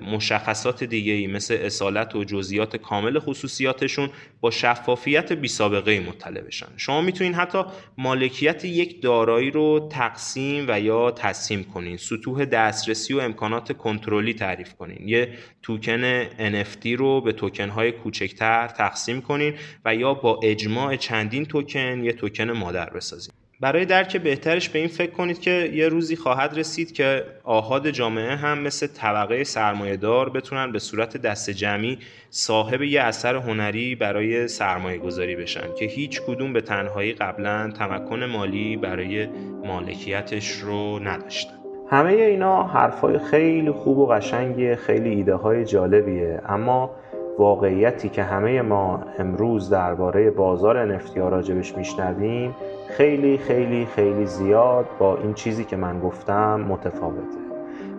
مشخصات 0.00 0.84
دیگه 0.84 1.12
ای 1.12 1.26
مثل 1.26 1.58
اصالت 1.60 2.16
و 2.16 2.24
جزئیات 2.24 2.76
کامل 2.76 3.18
خصوصیاتشون 3.18 4.10
با 4.40 4.50
شفافیت 4.50 5.32
بی 5.32 5.48
سابقه 5.48 6.00
مطلع 6.00 6.40
بشن. 6.40 6.66
شما 6.76 7.00
می‌تونید 7.00 7.34
حتی 7.34 7.62
مالکیت 7.98 8.64
یک 8.64 9.02
دارایی 9.02 9.50
رو 9.50 9.88
تقسیم 9.92 10.64
و 10.68 10.80
یا 10.80 11.10
تسلیم 11.10 11.64
کنین. 11.64 11.96
سطوح 11.96 12.44
دسترسی 12.44 13.14
و 13.14 13.20
امکانات 13.20 13.72
کنترلی 13.72 14.34
تعریف 14.34 14.74
کنین. 14.74 15.08
یه 15.08 15.32
توکن 15.62 16.24
NFT 16.24 16.86
رو 16.86 17.20
به 17.20 17.32
توکن 17.32 17.68
های 17.68 17.92
کوچکتر 17.92 18.68
تقسیم 18.68 19.20
کنین 19.20 19.54
و 19.84 19.94
یا 19.94 20.14
با 20.14 20.40
اجماع 20.42 20.96
چندین 20.96 21.44
توکن 21.44 22.04
یه 22.04 22.12
توکن 22.12 22.50
مادر 22.50 22.90
بسازین. 22.90 23.34
برای 23.60 23.84
درک 23.84 24.16
بهترش 24.16 24.68
به 24.68 24.78
این 24.78 24.88
فکر 24.88 25.10
کنید 25.10 25.40
که 25.40 25.70
یه 25.74 25.88
روزی 25.88 26.16
خواهد 26.16 26.58
رسید 26.58 26.92
که 26.92 27.24
آهاد 27.44 27.90
جامعه 27.90 28.36
هم 28.36 28.58
مثل 28.58 28.86
طبقه 28.86 29.44
سرمایهدار 29.44 30.30
بتونن 30.30 30.72
به 30.72 30.78
صورت 30.78 31.16
دست 31.16 31.50
جمعی 31.50 31.98
صاحب 32.30 32.82
یه 32.82 33.00
اثر 33.00 33.36
هنری 33.36 33.94
برای 33.94 34.48
سرمایه 34.48 34.98
گذاری 34.98 35.36
بشن 35.36 35.74
که 35.78 35.84
هیچ 35.84 36.22
کدوم 36.22 36.52
به 36.52 36.60
تنهایی 36.60 37.12
قبلا 37.12 37.70
تمکن 37.78 38.24
مالی 38.24 38.76
برای 38.76 39.26
مالکیتش 39.64 40.50
رو 40.52 40.98
نداشتن. 40.98 41.54
همه 41.90 42.12
اینا 42.12 42.62
حرفای 42.62 43.18
خیلی 43.18 43.70
خوب 43.70 43.98
و 43.98 44.06
قشنگیه 44.06 44.76
خیلی 44.76 45.10
ایده 45.10 45.34
های 45.34 45.64
جالبیه. 45.64 46.40
اما 46.48 46.90
واقعیتی 47.38 48.08
که 48.08 48.22
همه 48.22 48.62
ما 48.62 49.04
امروز 49.18 49.70
درباره 49.70 50.30
بازار 50.30 50.92
ها 51.16 51.28
راجبش 51.28 51.74
میشنویم 51.76 52.54
خیلی 52.96 53.38
خیلی 53.38 53.86
خیلی 53.86 54.26
زیاد 54.26 54.86
با 54.98 55.16
این 55.16 55.34
چیزی 55.34 55.64
که 55.64 55.76
من 55.76 56.00
گفتم 56.00 56.60
متفاوته. 56.60 57.38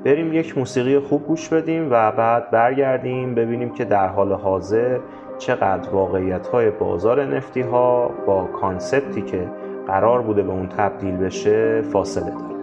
بریم 0.04 0.34
یک 0.34 0.58
موسیقی 0.58 1.00
خوب 1.00 1.28
گوش 1.28 1.50
بدیم 1.50 1.88
و 1.92 2.12
بعد 2.12 2.52
برگردیم 2.52 3.36
ببینیم 3.36 3.74
که 3.74 3.86
در 3.86 4.08
حال 4.08 4.34
حاضر 4.34 5.00
چقدر 5.38 5.90
واقعیت 5.90 6.48
های 6.48 6.70
بازار 6.70 7.26
نفتی 7.26 7.62
ها 7.62 8.12
با 8.26 8.44
کانسپتی 8.46 9.22
که 9.22 9.48
قرار 9.88 10.22
بوده 10.22 10.44
به 10.44 10.52
اون 10.52 10.68
تبدیل 10.68 11.18
بشه 11.18 11.82
فاصله 11.82 12.32
داره. 12.32 12.57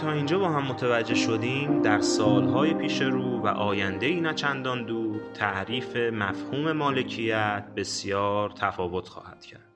تا 0.00 0.12
اینجا 0.12 0.38
با 0.38 0.48
هم 0.48 0.62
متوجه 0.62 1.14
شدیم 1.14 1.82
در 1.82 2.00
سالهای 2.00 2.74
پیش 2.74 3.02
رو 3.02 3.40
و 3.40 3.46
آینده 3.46 4.06
ای 4.06 4.20
نچندان 4.20 4.84
دور 4.84 5.20
تعریف 5.34 5.96
مفهوم 5.96 6.72
مالکیت 6.72 7.64
بسیار 7.76 8.50
تفاوت 8.50 9.08
خواهد 9.08 9.44
کرد. 9.44 9.66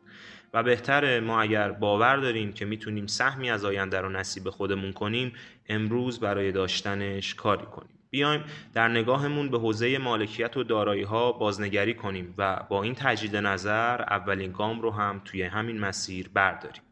و 0.55 0.63
بهتره 0.63 1.21
ما 1.21 1.41
اگر 1.41 1.73
باور 1.73 2.17
داریم 2.17 2.53
که 2.53 2.65
می‌تونیم 2.65 3.07
سهمی 3.07 3.51
از 3.51 3.65
آینده 3.65 4.01
رو 4.01 4.09
نصیب 4.09 4.51
خودمون 4.51 4.93
کنیم 4.93 5.33
امروز 5.69 6.21
برای 6.21 6.53
داشتنش 6.53 7.35
کاری 7.35 7.67
کنیم. 7.67 7.99
بیایم 8.11 8.45
در 8.75 8.89
نگاهمون 8.89 9.49
به 9.49 9.59
حوزه 9.59 9.99
مالکیت 9.99 10.57
و 10.57 10.65
دارایی 10.65 11.03
ها 11.03 11.33
بازنگری 11.33 11.95
کنیم 11.95 12.35
و 12.39 12.61
با 12.69 12.83
این 12.83 12.95
تجدید 12.95 13.37
نظر 13.37 14.03
اولین 14.03 14.53
گام 14.53 14.81
رو 14.81 14.91
هم 14.91 15.21
توی 15.25 15.43
همین 15.43 15.81
مسیر 15.81 16.31
برداریم. 16.35 16.83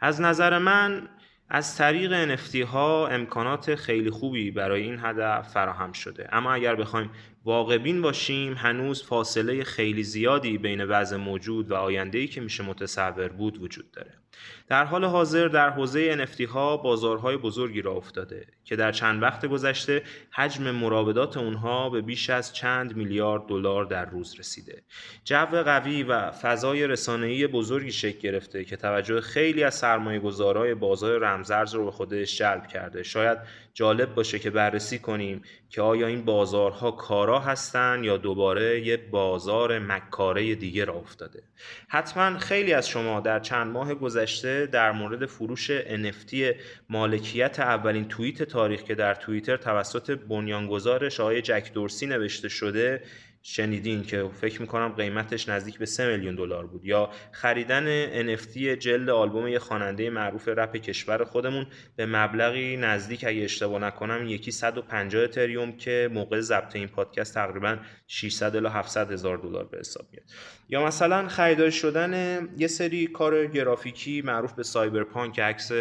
از 0.00 0.20
نظر 0.20 0.58
من 0.58 1.08
از 1.50 1.76
طریق 1.76 2.36
NFT 2.36 2.54
ها 2.56 3.06
امکانات 3.06 3.74
خیلی 3.74 4.10
خوبی 4.10 4.50
برای 4.50 4.82
این 4.82 4.98
هدف 5.02 5.48
فراهم 5.48 5.92
شده. 5.92 6.28
اما 6.32 6.52
اگر 6.52 6.76
بخوایم 6.76 7.10
واقع 7.44 7.78
بین 7.78 8.02
باشیم 8.02 8.54
هنوز 8.54 9.02
فاصله 9.02 9.64
خیلی 9.64 10.02
زیادی 10.02 10.58
بین 10.58 10.84
وضع 10.84 11.16
موجود 11.16 11.70
و 11.70 11.74
آینده‌ای 11.74 12.26
که 12.26 12.40
میشه 12.40 12.62
متصور 12.62 13.28
بود 13.28 13.62
وجود 13.62 13.90
داره. 13.90 14.14
در 14.68 14.84
حال 14.84 15.04
حاضر 15.04 15.48
در 15.48 15.70
حوزه 15.70 16.26
NFT 16.26 16.40
ها 16.40 16.76
بازارهای 16.76 17.36
بزرگی 17.36 17.82
را 17.82 17.92
افتاده 17.92 18.46
که 18.64 18.76
در 18.76 18.92
چند 18.92 19.22
وقت 19.22 19.46
گذشته 19.46 20.02
حجم 20.30 20.70
مراودات 20.70 21.36
اونها 21.36 21.90
به 21.90 22.00
بیش 22.00 22.30
از 22.30 22.52
چند 22.52 22.96
میلیارد 22.96 23.46
دلار 23.46 23.84
در 23.84 24.04
روز 24.04 24.34
رسیده. 24.38 24.82
جو 25.24 25.62
قوی 25.62 26.02
و 26.02 26.30
فضای 26.30 26.86
رسانه‌ای 26.86 27.46
بزرگی 27.46 27.92
شکل 27.92 28.18
گرفته 28.18 28.64
که 28.64 28.76
توجه 28.76 29.20
خیلی 29.20 29.64
از 29.64 29.74
سرمایه 29.74 30.18
گذارای 30.18 30.74
بازار 30.74 31.18
رمزارز 31.18 31.74
رو 31.74 31.84
به 31.84 31.90
خودش 31.90 32.38
جلب 32.38 32.66
کرده. 32.66 33.02
شاید 33.02 33.38
جالب 33.74 34.14
باشه 34.14 34.38
که 34.38 34.50
بررسی 34.50 34.98
کنیم 34.98 35.42
که 35.70 35.82
آیا 35.82 36.06
این 36.06 36.24
بازارها 36.24 36.90
کارا 36.90 37.40
هستند 37.40 38.04
یا 38.04 38.16
دوباره 38.16 38.86
یه 38.86 38.96
بازار 38.96 39.78
مکاره 39.78 40.54
دیگه 40.54 40.84
را 40.84 40.94
افتاده. 40.94 41.42
حتما 41.88 42.38
خیلی 42.38 42.72
از 42.72 42.88
شما 42.88 43.20
در 43.20 43.40
چند 43.40 43.72
ماه 43.72 43.94
گذشته 43.94 44.17
در 44.72 44.92
مورد 44.92 45.26
فروش 45.26 45.80
NFT 45.80 46.34
مالکیت 46.88 47.60
اولین 47.60 48.08
توییت 48.08 48.42
تاریخ 48.42 48.82
که 48.82 48.94
در 48.94 49.14
توییتر 49.14 49.56
توسط 49.56 50.10
بنیانگذارش 50.10 51.20
آقای 51.20 51.42
جک 51.42 51.72
دورسی 51.72 52.06
نوشته 52.06 52.48
شده 52.48 53.02
شنیدین 53.42 54.02
که 54.02 54.30
فکر 54.40 54.60
می‌کنم 54.60 54.88
قیمتش 54.88 55.48
نزدیک 55.48 55.78
به 55.78 55.86
3 55.86 56.06
میلیون 56.06 56.34
دلار 56.34 56.66
بود. 56.66 56.84
یا 56.84 57.10
خریدن 57.32 58.06
NFT 58.36 58.56
جلد 58.56 59.10
آلبوم 59.10 59.48
یه 59.48 59.58
خواننده 59.58 60.10
معروف 60.10 60.48
رپ 60.48 60.76
کشور 60.76 61.24
خودمون 61.24 61.66
به 61.96 62.06
مبلغی 62.06 62.76
نزدیک 62.76 63.24
اگه 63.24 63.42
اشتباه 63.42 63.82
نکنم 63.82 64.28
یکی 64.28 64.50
150 64.50 65.22
اتریوم 65.22 65.72
که 65.72 66.10
موقع 66.12 66.40
ضبط 66.40 66.76
این 66.76 66.88
پادکست 66.88 67.34
تقریبا 67.34 67.76
600 68.06 68.56
الی 68.56 68.68
700 68.68 69.12
هزار 69.12 69.38
دلار 69.38 69.64
به 69.64 69.78
حساب 69.78 70.06
میاد. 70.12 70.24
یا 70.68 70.86
مثلا 70.86 71.28
خریدار 71.28 71.70
شدن 71.70 72.48
یه 72.58 72.66
سری 72.66 73.06
کار 73.06 73.46
گرافیکی 73.46 74.22
معروف 74.22 74.52
به 74.52 74.62
سایبرپانک 74.62 75.40
عکس 75.40 75.72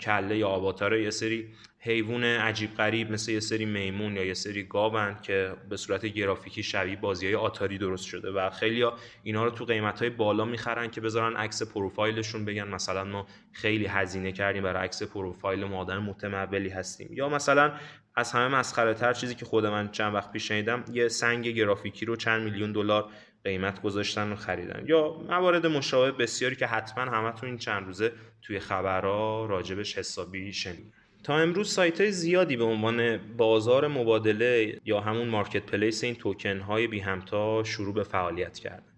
کله 0.00 0.36
یا 0.36 0.48
آواتار 0.48 0.96
یه 0.98 1.10
سری 1.10 1.48
حیوان 1.84 2.24
عجیب 2.24 2.74
غریب 2.74 3.12
مثل 3.12 3.32
یه 3.32 3.40
سری 3.40 3.64
میمون 3.64 4.16
یا 4.16 4.24
یه 4.24 4.34
سری 4.34 4.62
گاوند 4.62 5.22
که 5.22 5.54
به 5.68 5.76
صورت 5.76 6.06
گرافیکی 6.06 6.62
شبیه 6.62 6.96
بازی 6.96 7.26
های 7.26 7.34
آتاری 7.34 7.78
درست 7.78 8.04
شده 8.04 8.30
و 8.30 8.50
خیلی 8.50 8.82
ها 8.82 8.94
اینا 9.22 9.44
رو 9.44 9.50
تو 9.50 9.64
قیمت 9.64 10.00
های 10.00 10.10
بالا 10.10 10.44
می‌خرن 10.44 10.90
که 10.90 11.00
بذارن 11.00 11.36
عکس 11.36 11.62
پروفایلشون 11.62 12.44
بگن 12.44 12.68
مثلا 12.68 13.04
ما 13.04 13.26
خیلی 13.52 13.86
هزینه 13.86 14.32
کردیم 14.32 14.62
برای 14.62 14.84
عکس 14.84 15.02
پروفایل 15.02 15.64
ما 15.64 15.78
آدم 15.78 16.02
متمولی 16.02 16.68
هستیم. 16.68 17.08
یا 17.12 17.28
مثلا 17.28 17.72
از 18.14 18.32
همه 18.32 18.48
مسخره 18.56 18.94
تر 18.94 19.12
چیزی 19.12 19.34
که 19.34 19.44
خود 19.44 19.66
من 19.66 19.90
چند 19.90 20.14
وقت 20.14 20.32
پیش 20.32 20.48
شنیدم 20.48 20.84
یه 20.92 21.08
سنگ 21.08 21.48
گرافیکی 21.48 22.06
رو 22.06 22.16
چند 22.16 22.42
میلیون 22.42 22.72
دلار 22.72 23.10
قیمت 23.44 23.82
گذاشتن 23.82 24.32
و 24.32 24.36
خریدن. 24.36 24.84
یا 24.86 25.12
موارد 25.28 25.66
مشابه 25.66 26.12
بسیاری 26.12 26.56
که 26.56 26.66
حتما 26.66 27.04
همتون 27.04 27.48
این 27.48 27.58
چند 27.58 27.86
روزه 27.86 28.12
توی 28.42 28.58
خبرها 28.58 29.46
راجبش 29.46 29.98
حسابی 29.98 30.52
شنید 30.52 31.01
تا 31.22 31.36
امروز 31.36 31.72
سایت 31.72 32.00
های 32.00 32.12
زیادی 32.12 32.56
به 32.56 32.64
عنوان 32.64 33.16
بازار 33.36 33.88
مبادله 33.88 34.80
یا 34.84 35.00
همون 35.00 35.28
marketplace 35.28 36.04
این 36.04 36.14
توکن 36.14 36.58
های 36.60 36.86
بی 36.86 37.00
همتا 37.00 37.64
شروع 37.64 37.94
به 37.94 38.02
فعالیت 38.02 38.58
کردن. 38.58 38.92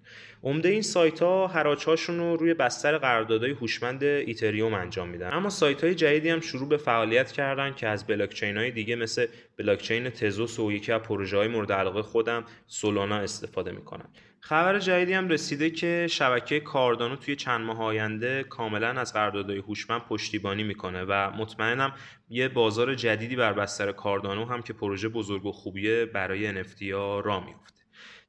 عمده 0.44 0.68
این 0.68 0.82
سایت 0.82 1.22
ها 1.22 1.46
حراج 1.46 1.84
هاشون 1.84 2.18
رو 2.18 2.36
روی 2.36 2.54
بستر 2.54 2.98
قراردادهای 2.98 3.52
هوشمند 3.52 4.04
ایتریوم 4.04 4.74
انجام 4.74 5.08
میدن. 5.08 5.32
اما 5.32 5.50
سایت 5.50 5.84
های 5.84 5.94
جدیدی 5.94 6.28
هم 6.28 6.40
شروع 6.40 6.68
به 6.68 6.76
فعالیت 6.76 7.32
کردن 7.32 7.74
که 7.74 7.88
از 7.88 8.06
بلاکچین 8.06 8.56
های 8.56 8.70
دیگه 8.70 8.96
مثل 8.96 9.26
بلاکچین 9.56 10.10
تزوس 10.10 10.58
و 10.58 10.72
یکی 10.72 10.92
از 10.92 11.00
پروژه 11.02 11.36
های 11.36 11.48
مورد 11.48 11.72
علاقه 11.72 12.02
خودم 12.02 12.44
سولانا 12.66 13.16
استفاده 13.16 13.72
می‌کنن. 13.72 14.08
خبر 14.46 14.78
جدیدی 14.78 15.12
هم 15.12 15.28
رسیده 15.28 15.70
که 15.70 16.06
شبکه 16.10 16.60
کاردانو 16.60 17.16
توی 17.16 17.36
چند 17.36 17.60
ماه 17.60 17.82
آینده 17.82 18.42
کاملا 18.42 18.88
از 18.88 19.12
قراردادهای 19.12 19.58
هوشمند 19.58 20.00
پشتیبانی 20.00 20.62
می‌کنه 20.62 21.04
و 21.04 21.30
مطمئنم 21.30 21.92
یه 22.28 22.48
بازار 22.48 22.94
جدیدی 22.94 23.36
بر 23.36 23.52
بستر 23.52 23.92
کاردانو 23.92 24.44
هم 24.44 24.62
که 24.62 24.72
پروژه 24.72 25.08
بزرگ 25.08 25.46
و 25.46 25.52
خوبیه 25.52 26.06
برای 26.06 26.64
NFT 26.64 26.82
ها 26.82 27.20
را 27.20 27.40
میفته 27.40 27.82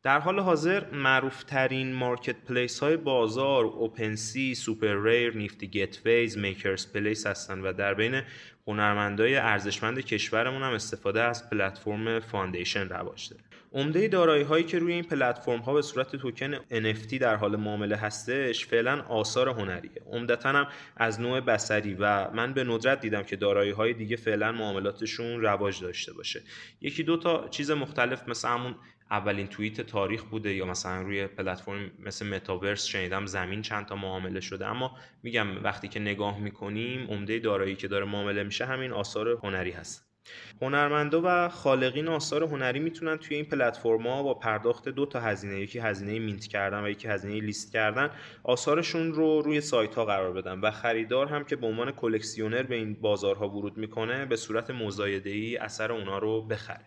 در 0.03 0.19
حال 0.19 0.39
حاضر 0.39 0.91
معروف 0.91 1.43
ترین 1.43 1.93
marketplace 1.93 2.79
های 2.79 2.97
بازار 2.97 3.65
OpenSea، 3.65 4.55
SuperRare، 4.55 5.37
Nifty 5.37 5.67
Gateway، 5.67 6.01
MakersPlace 6.05 7.27
هستن 7.27 7.61
و 7.61 7.73
در 7.73 7.93
بین 7.93 8.21
هنرمندای 8.67 9.35
ارزشمند 9.35 9.99
کشورمون 9.99 10.63
هم 10.63 10.73
استفاده 10.73 11.23
از 11.23 11.49
پلتفرم 11.49 12.19
Foundation 12.19 12.89
رواج 12.89 13.29
داره. 13.29 13.44
عمده 13.75 14.07
دارایی 14.07 14.43
هایی 14.43 14.63
که 14.63 14.79
روی 14.79 14.93
این 14.93 15.03
پلتفرم 15.03 15.59
ها 15.59 15.73
به 15.73 15.81
صورت 15.81 16.15
توکن 16.15 16.55
NFT 16.55 17.13
در 17.19 17.35
حال 17.35 17.55
معامله 17.55 17.95
هستش 17.95 18.65
فعلا 18.65 19.01
آثار 19.01 19.49
هنریه. 19.49 20.01
عمدتا 20.11 20.49
هم 20.49 20.67
از 20.97 21.21
نوع 21.21 21.39
بسری 21.39 21.93
و 21.99 22.31
من 22.31 22.53
به 22.53 22.63
ندرت 22.63 23.01
دیدم 23.01 23.23
که 23.23 23.35
دارایی 23.35 23.71
های 23.71 23.93
دیگه 23.93 24.15
فعلا 24.15 24.51
معاملاتشون 24.51 25.41
رواج 25.41 25.81
داشته 25.81 26.13
باشه. 26.13 26.41
یکی 26.81 27.03
دو 27.03 27.17
تا 27.17 27.47
چیز 27.47 27.71
مختلف 27.71 28.29
مثل 28.29 28.47
همون 28.47 28.75
اولین 29.11 29.47
توییت 29.47 29.81
تاریخ 29.81 30.23
بوده 30.23 30.53
یا 30.53 30.65
مثلا 30.65 31.01
روی 31.01 31.27
پلتفرم 31.27 31.91
مثل 31.99 32.27
متاورس 32.27 32.85
شنیدم 32.85 33.25
زمین 33.25 33.61
چند 33.61 33.85
تا 33.85 33.95
معامله 33.95 34.39
شده. 34.39 34.65
اما 34.65 34.97
میگم 35.23 35.63
وقتی 35.63 35.87
که 35.87 35.99
نگاه 35.99 36.39
می‌کنیم 36.39 37.07
عمده 37.07 37.39
دارایی 37.39 37.75
که 37.75 37.87
داره 37.87 38.05
معامله 38.05 38.43
میشه 38.43 38.65
همین 38.65 38.91
آثار 38.91 39.29
هنری 39.29 39.71
هست. 39.71 40.14
هنرمندا 40.61 41.21
و 41.25 41.49
خالقین 41.49 42.07
آثار 42.07 42.43
هنری 42.43 42.79
می‌تونن 42.79 43.17
توی 43.17 43.35
این 43.35 43.45
پلتفرما 43.45 44.23
با 44.23 44.33
پرداخت 44.33 44.89
دو 44.89 45.05
تا 45.05 45.19
هزینه 45.19 45.59
یکی 45.59 45.79
هزینه 45.79 46.19
مینت 46.19 46.47
کردن 46.47 46.83
و 46.83 46.89
یکی 46.89 47.07
هزینه 47.07 47.39
لیست 47.39 47.73
کردن 47.73 48.09
آثارشون 48.43 49.13
رو 49.13 49.41
روی 49.41 49.61
سایت 49.61 49.95
ها 49.95 50.05
قرار 50.05 50.33
بدن 50.33 50.59
و 50.59 50.71
خریدار 50.71 51.27
هم 51.27 51.43
که 51.43 51.55
به 51.55 51.67
عنوان 51.67 51.91
کلکسیونر 51.91 52.63
به 52.63 52.75
این 52.75 52.93
بازارها 52.93 53.49
ورود 53.49 53.77
می‌کنه 53.77 54.25
به 54.25 54.35
صورت 54.35 54.71
مزایده 54.71 55.29
ای 55.29 55.57
اثر 55.57 55.91
اونا 55.91 56.17
رو 56.17 56.41
بخره. 56.41 56.85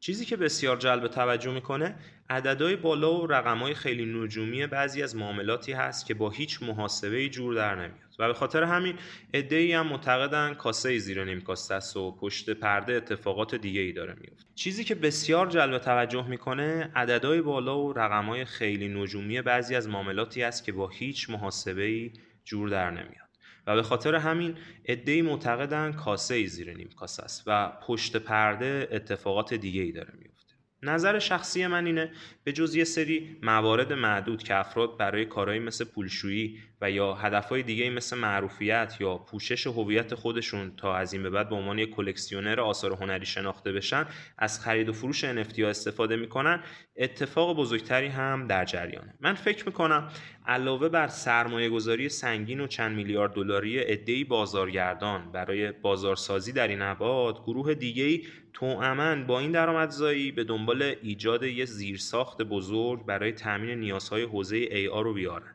چیزی 0.00 0.24
که 0.24 0.36
بسیار 0.36 0.76
جلب 0.76 1.08
توجه 1.08 1.52
می‌کنه 1.52 1.94
عددهای 2.30 2.76
بالا 2.76 3.14
و 3.14 3.26
رقمهای 3.26 3.74
خیلی 3.74 4.22
نجومی 4.22 4.66
بعضی 4.66 5.02
از 5.02 5.16
معاملاتی 5.16 5.72
هست 5.72 6.06
که 6.06 6.14
با 6.14 6.30
هیچ 6.30 6.62
محاسبه 6.62 7.28
جور 7.28 7.54
در 7.54 7.74
نمیاد. 7.74 8.10
و 8.18 8.26
به 8.26 8.34
خاطر 8.34 8.62
همین 8.62 8.94
ای 9.34 9.72
هم 9.72 9.86
معتقدن 9.86 10.54
کاسه 10.54 10.98
زیر 10.98 11.24
نمیکاسته 11.24 11.74
است 11.74 11.96
و 11.96 12.12
پشت 12.12 12.50
پرده 12.50 12.92
اتفاقات 12.92 13.54
دیگه 13.54 13.80
ای 13.80 13.92
داره 13.92 14.16
میفته 14.20 14.46
چیزی 14.54 14.84
که 14.84 14.94
بسیار 14.94 15.46
جلب 15.46 15.78
توجه 15.78 16.28
می‌کنه 16.28 16.90
عددهای 16.94 17.40
بالا 17.40 17.78
و 17.78 17.92
رقمهای 17.92 18.44
خیلی 18.44 18.88
نجومی 18.88 19.42
بعضی 19.42 19.74
از 19.74 19.88
معاملاتی 19.88 20.42
است 20.42 20.64
که 20.64 20.72
با 20.72 20.88
هیچ 20.88 21.30
محاسبه 21.30 22.10
جور 22.44 22.68
در 22.68 22.90
نمیاد. 22.90 23.29
و 23.70 23.74
به 23.74 23.82
خاطر 23.82 24.14
همین 24.14 24.54
عدهای 24.88 25.22
معتقدن 25.22 25.92
کاسه 25.92 26.34
ای 26.34 26.46
زیر 26.46 26.76
نیم 26.76 26.88
کاسه 26.96 27.22
است 27.22 27.42
و 27.46 27.72
پشت 27.82 28.16
پرده 28.16 28.88
اتفاقات 28.92 29.54
دیگه 29.54 29.82
ای 29.82 29.92
داره 29.92 30.12
میفته 30.18 30.54
نظر 30.82 31.18
شخصی 31.18 31.66
من 31.66 31.86
اینه 31.86 32.12
به 32.44 32.52
جز 32.52 32.74
یه 32.74 32.84
سری 32.84 33.38
موارد 33.42 33.92
معدود 33.92 34.42
که 34.42 34.56
افراد 34.56 34.96
برای 34.96 35.24
کارهایی 35.24 35.60
مثل 35.60 35.84
پولشویی 35.84 36.58
و 36.80 36.90
یا 36.90 37.14
هدفهای 37.14 37.62
دیگه 37.62 37.90
مثل 37.90 38.18
معروفیت 38.18 38.96
یا 39.00 39.18
پوشش 39.18 39.66
هویت 39.66 40.14
خودشون 40.14 40.76
تا 40.76 40.94
از 40.94 41.12
این 41.12 41.22
به 41.22 41.30
بعد 41.30 41.48
به 41.48 41.54
عنوان 41.54 41.78
یک 41.78 41.90
کلکسیونر 41.90 42.60
آثار 42.60 42.92
هنری 42.92 43.26
شناخته 43.26 43.72
بشن 43.72 44.06
از 44.38 44.60
خرید 44.60 44.88
و 44.88 44.92
فروش 44.92 45.24
NFT 45.24 45.58
ها 45.58 45.68
استفاده 45.68 46.16
می‌کنن. 46.16 46.62
اتفاق 46.96 47.56
بزرگتری 47.56 48.06
هم 48.08 48.46
در 48.46 48.64
جریانه. 48.64 49.14
من 49.20 49.34
فکر 49.34 49.66
می‌کنم 49.66 50.08
علاوه 50.46 50.88
بر 50.88 51.08
سرمایه 51.08 51.68
گذاری 51.68 52.08
سنگین 52.08 52.60
و 52.60 52.66
چند 52.66 52.96
میلیارد 52.96 53.32
دلاری 53.32 53.78
عدهای 53.78 54.24
بازارگردان 54.24 55.32
برای 55.32 55.72
بازارسازی 55.72 56.52
در 56.52 56.68
این 56.68 56.82
ابعاد 56.82 57.42
گروه 57.42 57.74
دیگه 57.74 58.26
توأمن 58.52 59.26
با 59.26 59.40
این 59.40 59.52
درآمدزایی 59.52 60.32
به 60.32 60.44
دنبال 60.44 60.94
ایجاد 61.02 61.42
یه 61.42 61.64
زیرساخت 61.64 62.42
بزرگ 62.42 63.06
برای 63.06 63.32
تامین 63.32 63.80
نیازهای 63.80 64.22
حوزه 64.22 64.66
AR 64.66 65.02
رو 65.02 65.14
بیارن. 65.14 65.54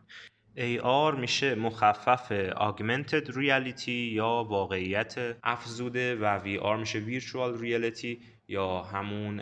AR 0.58 1.16
میشه 1.20 1.56
مخفف 1.56 2.50
Augmented 2.52 3.32
Reality 3.32 3.88
یا 3.88 4.46
واقعیت 4.50 5.38
افزوده 5.44 6.16
و 6.16 6.40
VR 6.40 6.80
میشه 6.80 7.20
Virtual 7.20 7.62
Reality 7.62 8.18
یا 8.48 8.82
همون 8.82 9.42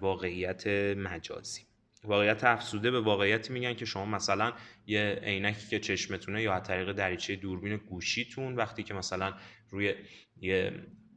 واقعیت 0.00 0.66
مجازی. 0.96 1.62
واقعیت 2.04 2.44
افزوده 2.44 2.90
به 2.90 3.00
واقعیتی 3.00 3.52
میگن 3.52 3.74
که 3.74 3.84
شما 3.84 4.06
مثلا 4.06 4.52
یه 4.86 5.20
عینکی 5.22 5.68
که 5.68 5.78
چشمتونه 5.78 6.42
یا 6.42 6.54
از 6.54 6.62
طریق 6.62 6.92
دریچه 6.92 7.36
دوربین 7.36 7.76
گوشیتون 7.76 8.56
وقتی 8.56 8.82
که 8.82 8.94
مثلا 8.94 9.34
روی 9.70 9.94
یه 10.40 10.72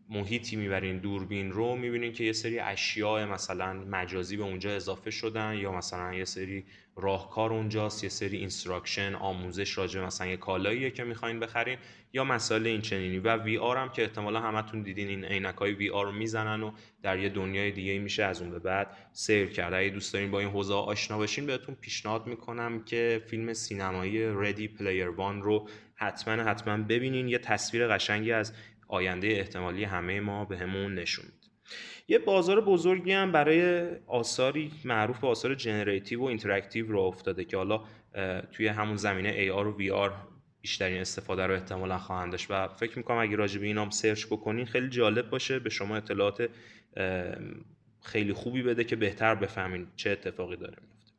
محیطی 0.09 0.55
می‌برین 0.55 0.97
دوربین 0.97 1.51
رو 1.51 1.75
می‌بینین 1.75 2.13
که 2.13 2.23
یه 2.23 2.33
سری 2.33 2.59
اشیاء 2.59 3.25
مثلا 3.25 3.73
مجازی 3.73 4.37
به 4.37 4.43
اونجا 4.43 4.71
اضافه 4.71 5.11
شدن 5.11 5.55
یا 5.57 5.71
مثلا 5.71 6.13
یه 6.13 6.25
سری 6.25 6.65
راهکار 6.97 7.53
اونجاست 7.53 8.03
یه 8.03 8.09
سری 8.09 8.37
instruction 8.37 9.15
آموزش 9.15 9.77
راجع 9.77 10.05
مثلا 10.05 10.27
یه 10.27 10.37
کالاییه 10.37 10.91
که 10.91 11.03
می‌خواین 11.03 11.39
بخرین 11.39 11.77
یا 12.13 12.23
مسائل 12.23 12.67
این 12.67 12.81
چنینی. 12.81 13.19
و 13.19 13.35
VR 13.35 13.77
هم 13.77 13.89
که 13.89 14.01
احتمالا 14.01 14.39
همتون 14.39 14.81
دیدین 14.81 15.07
این 15.07 15.25
عینک 15.25 15.55
های 15.55 15.71
VR 15.71 16.05
رو 16.05 16.11
می‌زنن 16.11 16.63
و 16.63 16.71
در 17.03 17.19
یه 17.19 17.29
دنیای 17.29 17.71
دیگه 17.71 17.99
میشه 17.99 18.23
از 18.23 18.41
اون 18.41 18.51
به 18.51 18.59
بعد 18.59 18.97
سیر 19.13 19.49
کرد. 19.49 19.73
اگه 19.73 19.89
دوست 19.89 20.13
دارین 20.13 20.31
با 20.31 20.39
این 20.39 20.49
حوزه 20.49 20.73
آشنا 20.73 21.19
بشین 21.19 21.45
بهتون 21.45 21.75
پیشنهاد 21.75 22.27
می‌کنم 22.27 22.83
که 22.83 23.23
فیلم 23.27 23.53
سینمایی 23.53 24.25
Ready 24.25 24.67
Player 24.67 25.09
One 25.09 25.41
رو 25.41 25.69
حتما 25.95 26.43
حتما 26.43 26.77
ببینین. 26.77 27.27
یه 27.27 27.37
تصویر 27.37 27.87
قشنگی 27.87 28.31
از 28.31 28.53
آینده 28.87 29.27
احتمالی 29.27 29.83
همه 29.83 30.19
ما 30.19 30.45
بهمون 30.45 30.95
نشون 30.95 31.25
میده. 31.25 31.44
یه 32.07 32.19
بازار 32.19 32.61
بزرگی 32.61 33.11
هم 33.11 33.31
برای 33.31 33.87
آثاری 34.07 34.71
معروف 34.85 35.19
به 35.19 35.27
آثار 35.27 35.55
generative 35.55 36.21
و 36.21 36.23
interactive 36.23 36.91
راه 36.91 36.99
افتاده 36.99 37.45
که 37.45 37.57
حالا 37.57 37.83
توی 38.51 38.67
همون 38.67 38.95
زمینه 38.95 39.47
AR 39.47 39.65
و 39.65 39.77
VR 39.79 40.11
بیشترین 40.61 41.01
استفاده 41.01 41.45
رو 41.45 41.53
احتمالا 41.53 41.97
خواهند 41.97 42.31
داشت. 42.31 42.47
و 42.49 42.67
فکر 42.67 42.97
می‌کنم 42.97 43.17
اگه 43.17 43.35
راجع 43.35 43.59
به 43.59 43.65
اینام 43.65 43.89
search 43.89 44.25
بکنین 44.25 44.65
خیلی 44.65 44.89
جالب 44.89 45.29
باشه. 45.29 45.59
به 45.59 45.69
شما 45.69 45.97
اطلاعات 45.97 46.49
خیلی 48.03 48.33
خوبی 48.33 48.63
بده 48.63 48.83
که 48.83 48.95
بهتر 48.95 49.35
بفهمین 49.35 49.87
چه 49.95 50.09
اتفاقی 50.09 50.55
داره 50.55 50.77
میفته 50.81 51.11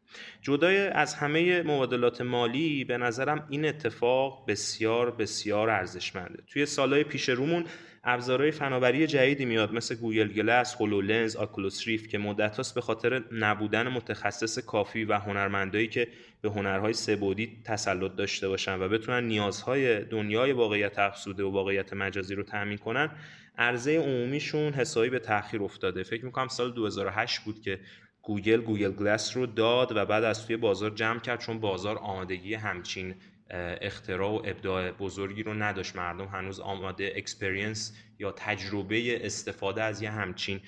جدای 0.42 0.78
از 0.78 1.14
همه 1.14 1.62
مبادلات 1.62 2.20
مالی 2.20 2.84
به 2.84 2.98
نظرم 2.98 3.46
این 3.50 3.64
اتفاق 3.64 4.44
بسیار 4.48 5.10
بسیار 5.10 5.70
ارزشمنده. 5.70 6.42
توی 6.46 6.66
سالهای 6.66 7.04
پیش 7.04 7.28
رومون 7.28 7.64
ابزارهای 8.08 8.50
فناوری 8.50 9.06
جدیدی 9.06 9.44
میاد 9.44 9.72
مثل 9.72 9.94
Google 9.94 10.28
Glass، 10.28 10.74
HoloLens، 10.74 11.36
Oculus 11.36 11.88
Rift 11.88 12.08
که 12.08 12.18
مدت 12.18 12.74
به 12.74 12.80
خاطر 12.80 13.22
نبودن 13.32 13.88
متخصص 13.88 14.58
کافی 14.58 15.04
و 15.04 15.18
هنرمندایی 15.18 15.88
که 15.88 16.08
به 16.40 16.50
هنرهای 16.50 16.92
سه‌بعدی 16.92 17.62
تسلط 17.64 18.16
داشته 18.16 18.48
باشن 18.48 18.82
و 18.82 18.88
بتونن 18.88 19.24
نیازهای 19.26 20.04
دنیای 20.04 20.52
واقعیت 20.52 20.98
افزوده 20.98 21.44
و 21.44 21.50
واقعیت 21.50 21.92
مجازی 21.92 22.34
رو 22.34 22.42
تأمین 22.42 22.78
کنن 22.78 23.10
عرضه 23.58 23.98
عمومیشون 23.98 24.72
حسابی 24.72 25.10
به 25.10 25.18
تاخیر 25.18 25.62
افتاده. 25.62 26.02
فکر 26.02 26.24
می‌کنم 26.24 26.48
سال 26.48 26.72
2008 26.72 27.40
بود 27.40 27.62
که 27.62 27.80
گوگل 28.22 28.60
Google 28.60 28.92
Glass 28.92 29.36
رو 29.36 29.46
داد 29.46 29.96
و 29.96 30.06
بعد 30.06 30.24
از 30.24 30.46
توی 30.46 30.56
بازار 30.56 30.90
جمع 30.90 31.20
کرد 31.20 31.40
چون 31.40 31.60
بازار 31.60 31.98
آمادگی 31.98 32.54
همچین 32.54 33.14
اختراع 33.50 34.30
و 34.30 34.42
ابداع 34.44 34.90
بزرگی 34.90 35.42
رو 35.42 35.54
نداشت. 35.54 35.96
مردم 35.96 36.26
هنوز 36.26 36.60
آماده 36.60 37.12
experience 37.16 37.96
یا 38.18 38.32
تجربه 38.32 39.26
استفاده 39.26 39.82
از 39.82 40.02
یه 40.02 40.10
همچین 40.10 40.60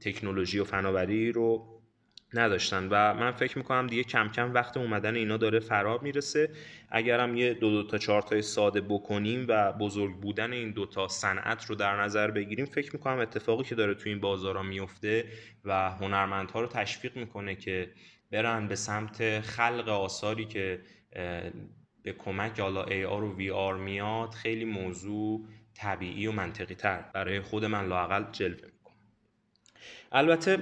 تکنولوژی 0.00 0.58
و 0.58 0.64
فناوری 0.64 1.32
رو 1.32 1.76
نداشتن. 2.34 2.88
و 2.90 3.14
من 3.14 3.30
فکر 3.30 3.58
می‌کنم 3.58 3.86
دیگه 3.86 4.04
کم 4.04 4.28
کم 4.28 4.54
وقت 4.54 4.76
اومدن 4.76 5.16
اینا 5.16 5.36
داره 5.36 5.60
فرا 5.60 6.00
می‌رسه. 6.00 6.50
اگرم 6.88 7.36
یه 7.36 7.54
دو 7.54 7.70
دو 7.70 7.88
تا 7.88 7.98
چهار 7.98 8.22
تای 8.22 8.42
ساده 8.42 8.80
بکنیم 8.80 9.46
و 9.48 9.72
بزرگ 9.72 10.14
بودن 10.14 10.52
این 10.52 10.70
دوتا 10.70 11.08
صنعت 11.08 11.64
رو 11.64 11.74
در 11.74 12.02
نظر 12.02 12.30
بگیریم 12.30 12.66
فکر 12.66 12.92
می‌کنم 12.92 13.18
اتفاقی 13.18 13.64
که 13.64 13.74
داره 13.74 13.94
تو 13.94 14.08
این 14.08 14.20
بازارا 14.20 14.62
میفته 14.62 15.24
و 15.64 15.90
هنرمندها 15.90 16.60
رو 16.60 16.66
تشویق 16.66 17.16
می‌کنه 17.16 17.54
که 17.54 17.90
برن 18.30 18.68
به 18.68 18.76
سمت 18.76 19.40
خلق 19.40 19.88
آثاری 19.88 20.44
که 20.44 20.80
به 22.02 22.12
کمک 22.18 22.60
حالا 22.60 22.84
AR 22.84 23.22
و 23.22 23.36
VR 23.38 23.80
میاد 23.80 24.34
خیلی 24.34 24.64
موضوع 24.64 25.46
طبیعی 25.74 26.26
و 26.26 26.32
منطقی 26.32 26.74
تر 26.74 27.04
برای 27.14 27.40
خود 27.40 27.64
من 27.64 27.88
لاقل 27.88 28.24
جلوه 28.32 28.64
می‌کنه. 28.64 28.96
البته 30.12 30.58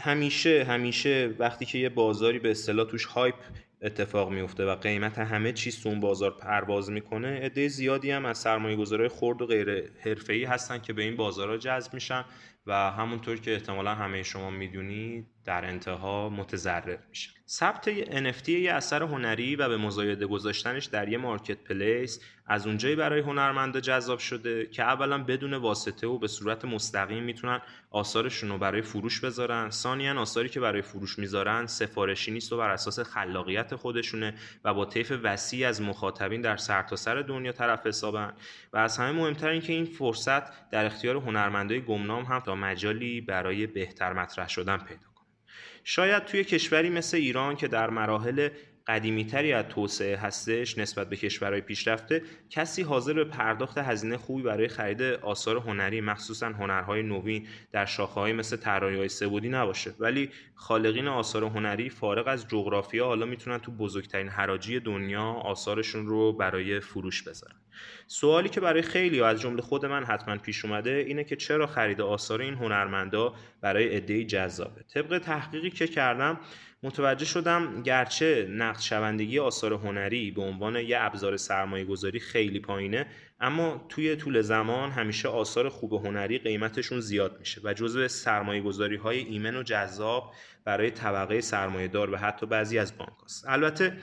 همیشه 0.00 0.64
همیشه 0.64 1.34
وقتی 1.38 1.64
که 1.64 1.78
یه 1.78 1.88
بازاری 1.88 2.38
به 2.38 2.50
اصطلاح 2.50 2.86
توش 2.86 3.04
هایپ 3.04 3.34
اتفاق 3.82 4.30
میفته 4.30 4.64
و 4.64 4.74
قیمت 4.74 5.18
همه 5.18 5.52
چیز 5.52 5.82
تو 5.82 5.88
اون 5.88 6.00
بازار 6.00 6.30
پرواز 6.30 6.90
می‌کنه 6.90 7.28
عده 7.28 7.68
زیادی 7.68 8.10
هم 8.10 8.24
از 8.24 8.38
سرمایه 8.38 8.76
گذاره 8.76 9.08
خرد 9.08 9.42
و 9.42 9.46
غیر 9.46 9.92
حرفه‌ای 10.00 10.44
هستن 10.44 10.78
که 10.78 10.92
به 10.92 11.02
این 11.02 11.16
بازارها 11.16 11.56
جذب 11.56 11.94
میشن. 11.94 12.24
و 12.66 12.90
همونطور 12.90 13.36
که 13.36 13.52
احتمالا 13.52 13.94
همه 13.94 14.22
شما 14.22 14.50
می‌دونید 14.50 15.26
در 15.44 15.64
انتها 15.64 16.28
متضرر 16.28 16.98
میشه 17.08 17.30
ثبت 17.48 18.04
NFT 18.04 18.48
یه 18.48 18.72
اثر 18.72 19.02
هنری 19.02 19.56
و 19.56 19.68
به 19.68 19.76
مزایده 19.76 20.26
گذاشتنش 20.26 20.84
در 20.84 21.08
یه 21.08 21.18
مارکت 21.18 21.58
پلیس 21.58 22.20
از 22.46 22.66
اونجایی 22.66 22.96
برای 22.96 23.20
هنرمندا 23.20 23.80
جذاب 23.80 24.18
شده 24.18 24.66
که 24.66 24.82
اولا 24.82 25.24
بدون 25.24 25.54
واسطه 25.54 26.06
و 26.06 26.18
به 26.18 26.28
صورت 26.28 26.64
مستقیم 26.64 27.22
می‌تونن 27.22 27.60
آثارشون 27.90 28.50
رو 28.50 28.58
برای 28.58 28.82
فروش 28.82 29.20
بذارن. 29.20 29.70
ثانیا 29.70 30.20
آثاری 30.20 30.48
که 30.48 30.60
برای 30.60 30.82
فروش 30.82 31.18
می‌ذارن 31.18 31.66
سفارشی 31.66 32.30
نیست 32.30 32.52
و 32.52 32.56
بر 32.56 32.70
اساس 32.70 33.00
خلاقیت 33.00 33.76
خودشونه 33.76 34.34
و 34.64 34.74
با 34.74 34.84
طیف 34.84 35.12
وسیع 35.22 35.68
از 35.68 35.82
مخاطبین 35.82 36.40
در 36.40 36.56
سرتاسر 36.56 37.14
سر 37.14 37.22
دنیا 37.22 37.52
طرف 37.52 37.86
حسابن. 37.86 38.32
و 38.72 38.76
از 38.76 38.98
همه 38.98 39.12
مهمتر 39.12 39.48
این 39.48 39.60
که 39.60 39.72
این 39.72 39.84
فرصت 39.84 40.70
در 40.70 40.86
اختیار 40.86 41.16
هنرمندای 41.16 41.80
گمنام 41.80 42.24
هم 42.24 42.40
تا 42.40 42.53
مجالی 42.54 43.20
برای 43.20 43.66
بهتر 43.66 44.12
مطرح 44.12 44.48
شدن 44.48 44.76
پیدا 44.76 45.06
شاید 45.84 46.24
توی 46.24 46.44
کشوری 46.44 46.90
مثل 46.90 47.16
ایران 47.16 47.56
که 47.56 47.68
در 47.68 47.90
مراحل 47.90 48.48
قدیمیتری 48.86 49.52
از 49.52 49.64
توسعه 49.68 50.16
هستش 50.16 50.78
نسبت 50.78 51.08
به 51.08 51.16
کشورهای 51.16 51.60
پیشرفته 51.60 52.22
کسی 52.50 52.82
حاضر 52.82 53.12
به 53.12 53.24
پرداخت 53.24 53.78
هزینه 53.78 54.16
خوبی 54.16 54.42
برای 54.42 54.68
خرید 54.68 55.02
آثار 55.02 55.56
هنری 55.56 56.00
مخصوصا 56.00 56.46
هنرهای 56.46 57.02
نوین 57.02 57.46
در 57.72 57.84
شاخه‌های 57.84 58.32
مثل 58.32 58.56
طراحی‌های 58.56 59.08
سبودی 59.08 59.48
نباشه. 59.48 59.94
ولی 59.98 60.30
خالقین 60.54 61.08
آثار 61.08 61.44
هنری 61.44 61.90
فارغ 61.90 62.28
از 62.28 62.48
جغرافیا 62.48 63.06
حالا 63.06 63.26
می‌تونن 63.26 63.58
تو 63.58 63.72
بزرگترین 63.72 64.28
حراجی 64.28 64.80
دنیا 64.80 65.24
آثارشون 65.24 66.06
رو 66.06 66.32
برای 66.32 66.80
فروش 66.80 67.22
بذارن. 67.22 67.56
سوالی 68.06 68.48
که 68.48 68.60
برای 68.60 68.82
خیلی 68.82 69.20
از 69.20 69.40
جمله 69.40 69.62
خود 69.62 69.86
من 69.86 70.04
حتما 70.04 70.36
پیش 70.36 70.64
اومده 70.64 70.90
اینه 70.90 71.24
که 71.24 71.36
چرا 71.36 71.66
خرید 71.66 72.00
آثار 72.00 72.40
این 72.40 72.54
هنرمندا 72.54 73.34
برای 73.60 73.96
عده‌ای 73.96 74.24
جذابه؟ 74.24 74.82
طبق 74.82 75.18
تحقیقی 75.18 75.70
که 75.70 75.86
کردم 75.86 76.40
متوجه 76.84 77.24
شدم 77.24 77.82
گرچه 77.82 78.46
نقد 78.50 78.80
شوندگی 78.80 79.38
آثار 79.38 79.72
هنری 79.72 80.30
به 80.30 80.42
عنوان 80.42 80.76
یه 80.76 80.96
ابزار 81.00 81.36
سرمایه 81.36 81.84
گذاری 81.84 82.20
خیلی 82.20 82.60
پایینه 82.60 83.06
اما 83.40 83.86
توی 83.88 84.16
طول 84.16 84.40
زمان 84.40 84.90
همیشه 84.90 85.28
آثار 85.28 85.68
خوب 85.68 85.92
هنری 85.92 86.38
قیمتشون 86.38 87.00
زیاد 87.00 87.38
میشه 87.38 87.60
و 87.64 87.74
جزو 87.74 88.08
سرمایه 88.08 88.62
گذاری 88.62 88.96
های 88.96 89.18
ایمن 89.18 89.56
و 89.56 89.62
جذاب 89.62 90.32
برای 90.64 90.90
طبقه 90.90 91.40
سرمایه 91.40 91.88
دار 91.88 92.10
و 92.10 92.16
حتی 92.16 92.46
بعضی 92.46 92.78
از 92.78 92.98
بانک 92.98 93.14
هست. 93.24 93.44
البته 93.48 93.96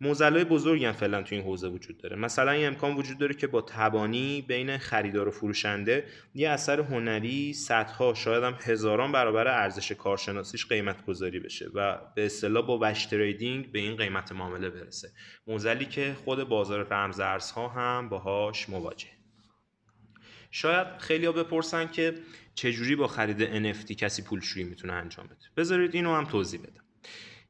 موزلای 0.00 0.44
بزرگی 0.44 0.84
هم 0.84 0.92
فعلا 0.92 1.22
تو 1.22 1.34
این 1.34 1.44
حوزه 1.44 1.68
وجود 1.68 1.98
داره 1.98 2.16
مثلا 2.16 2.50
این 2.50 2.66
امکان 2.66 2.96
وجود 2.96 3.18
داره 3.18 3.34
که 3.34 3.46
با 3.46 3.62
تبانی 3.62 4.42
بین 4.48 4.78
خریدار 4.78 5.28
و 5.28 5.30
فروشنده 5.30 6.04
یه 6.34 6.50
اثر 6.50 6.80
هنری 6.80 7.52
صدها 7.52 8.14
شاید 8.14 8.44
هم 8.44 8.58
هزاران 8.64 9.12
برابر 9.12 9.48
ارزش 9.48 9.92
کارشناسیش 9.92 10.66
قیمت 10.66 11.06
گذاری 11.06 11.40
بشه 11.40 11.70
و 11.74 11.98
به 12.14 12.26
اصطلاح 12.26 12.66
با 12.66 12.78
وش 12.82 13.06
تریدینگ 13.06 13.72
به 13.72 13.78
این 13.78 13.96
قیمت 13.96 14.32
معامله 14.32 14.70
برسه 14.70 15.08
موزلی 15.46 15.84
که 15.84 16.16
خود 16.24 16.48
بازار 16.48 16.86
رمزارزها 16.90 17.68
هم 17.68 18.08
باهاش 18.08 18.68
مواجه. 18.78 19.08
شاید 20.50 20.86
خیلی 20.98 21.26
ها 21.26 21.32
بپرسن 21.32 21.86
که 21.86 22.14
چجوری 22.54 22.96
با 22.96 23.06
خرید 23.06 23.74
NFT 23.74 23.92
کسی 23.92 24.22
پولشویی 24.22 24.64
می‌تونه 24.64 24.92
انجام 24.92 25.26
بده. 25.26 25.46
بذارید 25.56 25.94
اینو 25.94 26.14
هم 26.14 26.24
توضیح 26.24 26.60
بدم. 26.60 26.82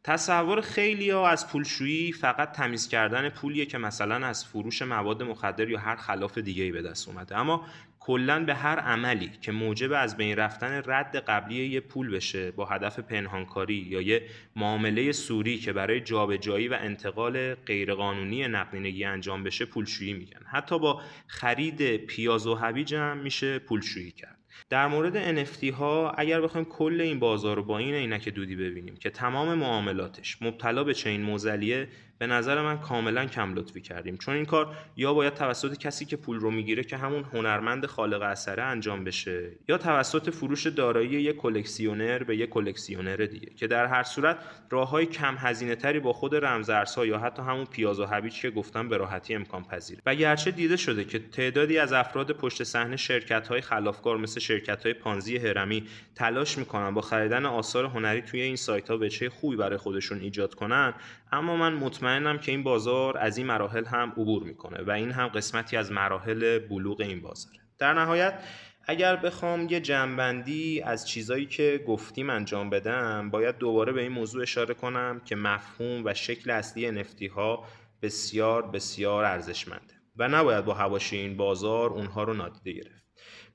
تصور 0.05 0.61
خیلی 0.61 1.11
ها 1.11 1.29
از 1.29 1.49
پولشویی 1.49 2.12
فقط 2.12 2.53
تمیز 2.53 2.89
کردن 2.89 3.29
پولیه 3.29 3.67
که 3.67 3.79
مثلا 3.79 4.27
از 4.27 4.45
فروش 4.45 4.83
مواد 4.83 5.23
مخدر 5.23 5.69
یا 5.69 5.79
هر 5.79 5.97
خلاف 5.97 6.39
دیگه 6.39 6.65
ای 6.65 6.73
به 6.73 6.83
دست 6.83 7.09
اومده. 7.09 7.37
اما 7.37 7.67
کلا 8.07 8.45
به 8.45 8.55
هر 8.55 8.79
عملی 8.79 9.31
که 9.40 9.53
موجب 9.53 9.92
از 9.92 10.16
بین 10.16 10.37
رفتن 10.37 10.83
رد 10.87 11.16
قبلی 11.16 11.66
یه 11.66 11.81
پول 11.81 12.11
بشه 12.11 12.51
با 12.51 12.64
هدف 12.64 12.99
پنهانکاری 12.99 13.75
یا 13.75 14.01
یه 14.01 14.23
معامله 14.57 15.12
سوری 15.12 15.59
که 15.59 15.73
برای 15.73 16.01
جابجایی 16.01 16.69
و 16.69 16.79
انتقال 16.81 17.55
غیرقانونی 17.55 18.49
نقدینگی 18.49 19.05
انجام 19.05 19.45
بشه 19.45 19.64
پولشویی 19.64 20.12
میگن. 20.12 20.40
حتی 20.53 20.79
با 20.79 21.03
خرید 21.27 21.97
پیاز 21.97 22.47
و 22.47 22.55
هویج 22.55 22.95
هم 22.95 23.19
میشه 23.19 23.59
پولشویی 23.59 24.11
کرد. 24.11 24.38
در 24.71 24.87
مورد 24.87 25.47
NFT 25.47 25.64
ها 25.64 26.11
اگر 26.11 26.40
بخوایم 26.40 26.64
کل 26.64 27.01
این 27.01 27.19
بازار 27.19 27.57
رو 27.57 27.62
با 27.62 27.79
این 27.79 27.95
عینک 27.95 28.29
دودی 28.29 28.57
ببینیم 28.57 28.97
که 28.97 29.11
تمام 29.11 29.55
معاملاتش 29.55 30.42
مبتلا 30.42 30.85
به 30.85 30.95
چین 30.95 31.23
موزلیه 31.23 31.88
به 32.18 32.26
نظر 32.26 32.62
من 32.62 32.79
کاملا 32.79 33.26
کم 33.26 33.55
لطفی 33.55 33.81
کردیم. 33.81 34.16
چون 34.16 34.35
این 34.35 34.44
کار 34.44 34.76
یا 34.96 35.14
باید 35.14 35.35
توسط 35.35 35.79
کسی 35.79 36.05
که 36.05 36.16
پول 36.16 36.40
رو 36.40 36.50
می‌گیره 36.50 36.85
که 36.85 36.96
همون 36.96 37.24
هنرمند 37.24 37.87
خالق 37.87 38.22
اثره 38.22 38.62
انجام 38.62 39.05
بشه 39.05 39.50
یا 39.68 39.79
توسط 39.79 40.31
فروش 40.31 40.66
دارایی 40.66 41.09
یک 41.09 41.37
کلکسیونر 41.37 42.22
به 42.22 42.37
یک 42.37 42.50
کلکسیونر 42.50 43.16
دیگه 43.16 43.50
که 43.57 43.66
در 43.66 43.87
هر 43.87 44.02
صورت 44.02 44.38
راههای 44.70 45.07
کم 45.07 45.37
هزینه 45.38 45.76
تری 45.76 46.00
با 46.00 46.12
خود 46.12 46.35
رمزارزها 46.35 47.07
یا 47.07 47.18
حتی 47.18 47.42
همون 47.42 47.64
پیاز 47.64 48.00
و 48.00 48.05
هویج 48.05 48.40
که 48.40 48.50
گفتم 48.50 48.88
به 48.88 48.96
راحتی 48.96 49.35
امکان 49.35 49.64
پذیره. 49.64 50.02
و 50.07 50.14
گرچه 50.14 50.50
دیده 50.50 50.76
شده 50.76 51.05
که 51.05 51.18
تعدادی 51.18 51.79
از 51.79 51.92
افراد 51.92 52.33
پشت 52.33 52.62
صحنه 52.62 52.96
شرکت 52.96 53.48
های 53.48 53.61
خلافکار 53.61 54.16
مثل 54.16 54.40
شرکت 54.40 54.83
های 54.83 54.94
پانزی 54.94 55.37
هرمی 55.37 55.87
تلاش 56.14 56.59
می‌کنن 56.59 56.94
با 56.94 57.00
خریدن 57.00 57.46
آثار 57.46 57.85
هنری 57.85 58.22
توی 58.22 58.40
این 58.40 58.57
سایت 58.57 58.90
ها 58.90 59.09
چه 59.09 59.31
خوبی 59.31 59.57
برای 59.57 59.76
خودشون 59.76 60.20
ایجاد 60.20 60.55
کنن. 60.55 60.94
اما 61.37 61.57
من 61.57 61.72
مطمئنم 61.75 62.38
که 62.38 62.53
این 62.53 62.62
بازار 62.62 63.18
از 63.18 63.38
این 63.38 63.46
مراحل 63.46 63.85
هم 63.85 64.11
عبور 64.11 64.42
می‌کنه 64.42 64.83
و 64.83 64.90
این 64.90 65.11
هم 65.11 65.29
قسمتی 65.29 65.77
از 65.77 65.92
مراحل 65.92 66.59
بلوغ 66.59 67.01
این 67.01 67.20
بازاره. 67.20 67.59
در 67.79 67.94
نهایت 67.94 68.42
اگر 68.88 69.16
بخوام 69.16 69.68
یه 69.70 69.81
جنبندی 69.81 70.81
از 70.81 71.09
چیزایی 71.09 71.46
که 71.46 71.85
گفتیم 71.87 72.31
انجام 72.31 72.70
بدم 72.70 73.31
باید 73.31 73.59
دوباره 73.59 73.92
به 73.92 74.03
این 74.03 74.12
موضوع 74.12 74.42
اشاره 74.42 74.75
کنم 74.75 75.20
که 75.25 75.37
مفهوم 75.37 76.05
و 76.05 76.14
شکل 76.14 76.51
اصلی 76.51 77.03
NFT 77.03 77.31
ها 77.31 77.64
بسیار 78.03 78.66
بسیار 78.70 79.25
ارزشمنده 79.25 79.94
و 80.16 80.29
نباید 80.29 80.64
با 80.64 80.75
هواشی 80.75 81.16
این 81.16 81.37
بازار 81.37 81.90
اونها 81.90 82.22
رو 82.22 82.35
نادیده 82.35 82.72
گرفت. 82.72 83.06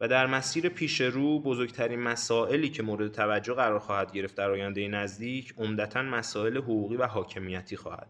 و 0.01 0.07
در 0.07 0.27
مسیر 0.27 0.69
پیش 0.69 1.01
رو 1.01 1.39
بزرگترین 1.39 1.99
مسائلی 1.99 2.69
که 2.69 2.83
مورد 2.83 3.11
توجه 3.11 3.53
قرار 3.53 3.79
خواهد 3.79 4.11
گرفت 4.11 4.35
در 4.35 4.51
آینده 4.51 4.87
نزدیک 4.87 5.53
عمدتا 5.57 6.01
مسائل 6.01 6.57
حقوقی 6.57 6.95
و 6.95 7.05
حاکمیتی 7.05 7.77
خواهد. 7.77 8.07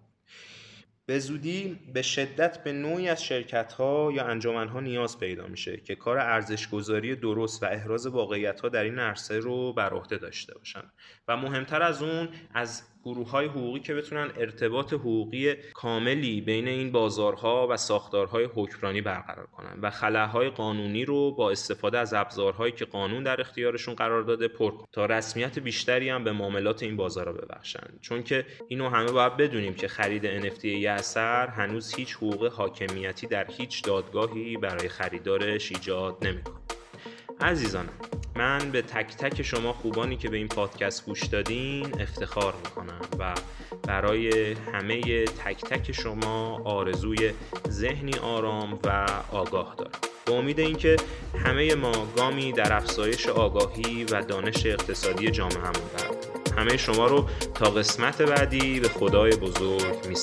به 1.06 1.20
زودی 1.20 1.80
به 1.94 2.02
شدت 2.02 2.64
به 2.64 2.74
نوعی 2.74 3.10
از 3.10 3.24
شرکت 3.24 3.74
ها 3.74 4.12
یا 4.14 4.26
انجامن 4.26 4.68
ها 4.68 4.80
نیاز 4.80 5.20
پیدا 5.20 5.48
میشه 5.48 5.78
که 5.78 5.96
کار 5.96 6.18
ارزشگذاری 6.18 7.16
درست 7.16 7.64
و 7.64 7.66
احراز 7.66 8.08
واقعیت 8.08 8.62
ها 8.62 8.70
در 8.70 8.84
این 8.84 9.00
عرصه 9.00 9.40
رو 9.40 9.74
بر 9.74 9.94
عهده 9.94 10.18
داشته 10.18 10.54
باشن. 10.54 10.92
و 11.28 11.38
مهمتر 11.38 11.82
از 11.82 12.04
اون 12.04 12.30
از 12.54 12.84
گروه 13.04 13.30
های 13.30 13.46
حقوقی 13.46 13.80
که 13.80 13.94
بتونن 13.94 14.32
ارتباط 14.38 14.94
حقوقی 14.94 15.56
کاملی 15.74 16.42
بین 16.42 16.68
این 16.68 16.92
بازارها 16.92 17.68
و 17.70 17.78
ساختارهای 17.78 18.50
حکمرانی 18.56 19.02
برقرار 19.02 19.46
کنن 19.46 19.80
و 19.82 19.90
خلاهای 19.90 20.50
قانونی 20.50 21.06
رو 21.06 21.32
با 21.32 21.52
استفاده 21.52 21.98
از 21.98 22.14
ابزارهایی 22.14 22.72
که 22.72 22.86
قانون 22.86 23.24
در 23.24 23.42
اختیارشون 23.42 23.96
قرار 23.96 24.24
داده 24.24 24.48
پر 24.48 24.74
تا 24.92 25.06
رسمیت 25.06 25.60
بیشتری 25.60 26.10
هم 26.10 26.24
به 26.24 26.32
معاملات 26.32 26.84
این 26.84 26.98
بازارها 26.98 27.34
ببخشن. 27.34 27.88
چون 28.02 28.24
که 28.24 28.46
اینو 28.68 28.90
همه 28.90 29.12
باید 29.12 29.38
بدونیم 29.38 29.74
که 29.74 29.88
خرید 29.88 30.42
NFT 30.42 30.66
یه 30.66 30.92
اثر 30.92 31.48
هنوز 31.48 31.96
هیچ 31.96 32.16
حقوق 32.16 32.54
حاکمیتی 32.54 33.28
در 33.28 33.48
هیچ 33.52 33.84
دادگاهی 33.84 34.58
برای 34.58 34.88
خریدارش 34.88 35.72
ایجاد 35.72 36.28
نمی‌کنه. 36.28 36.56
عزیزانم 37.40 38.21
من 38.36 38.72
به 38.72 38.82
تک 38.82 39.16
تک 39.16 39.42
شما 39.42 39.74
خوبانی 39.74 40.18
که 40.18 40.30
به 40.30 40.38
این 40.38 40.48
پادکست 40.48 41.06
گوش 41.06 41.24
دادین 41.24 42.02
افتخار 42.02 42.54
می‌کنم 42.66 43.02
و 43.20 43.34
برای 43.88 44.54
همه 44.74 45.26
تک 45.26 45.62
تک 45.62 45.92
شما 45.92 46.62
آرزوی 46.66 47.32
ذهنی 47.70 48.14
آرام 48.14 48.80
و 48.84 49.08
آگاه 49.32 49.76
دارم. 49.78 49.92
با 50.26 50.34
امید 50.34 50.60
اینکه 50.60 50.96
همه 51.46 51.76
ما 51.76 51.92
گامی 52.18 52.52
در 52.52 52.74
افزایش 52.74 53.28
آگاهی 53.28 54.04
و 54.04 54.22
دانش 54.22 54.66
اقتصادی 54.66 55.32
جامعه 55.32 55.58
همون 55.58 55.82
همه 56.58 56.78
شما 56.78 57.08
رو 57.08 57.26
تا 57.56 57.66
قسمت 57.66 58.22
بعدی 58.22 58.80
به 58.80 58.88
خدای 58.88 59.36
بزرگ 59.36 60.08
می 60.08 60.16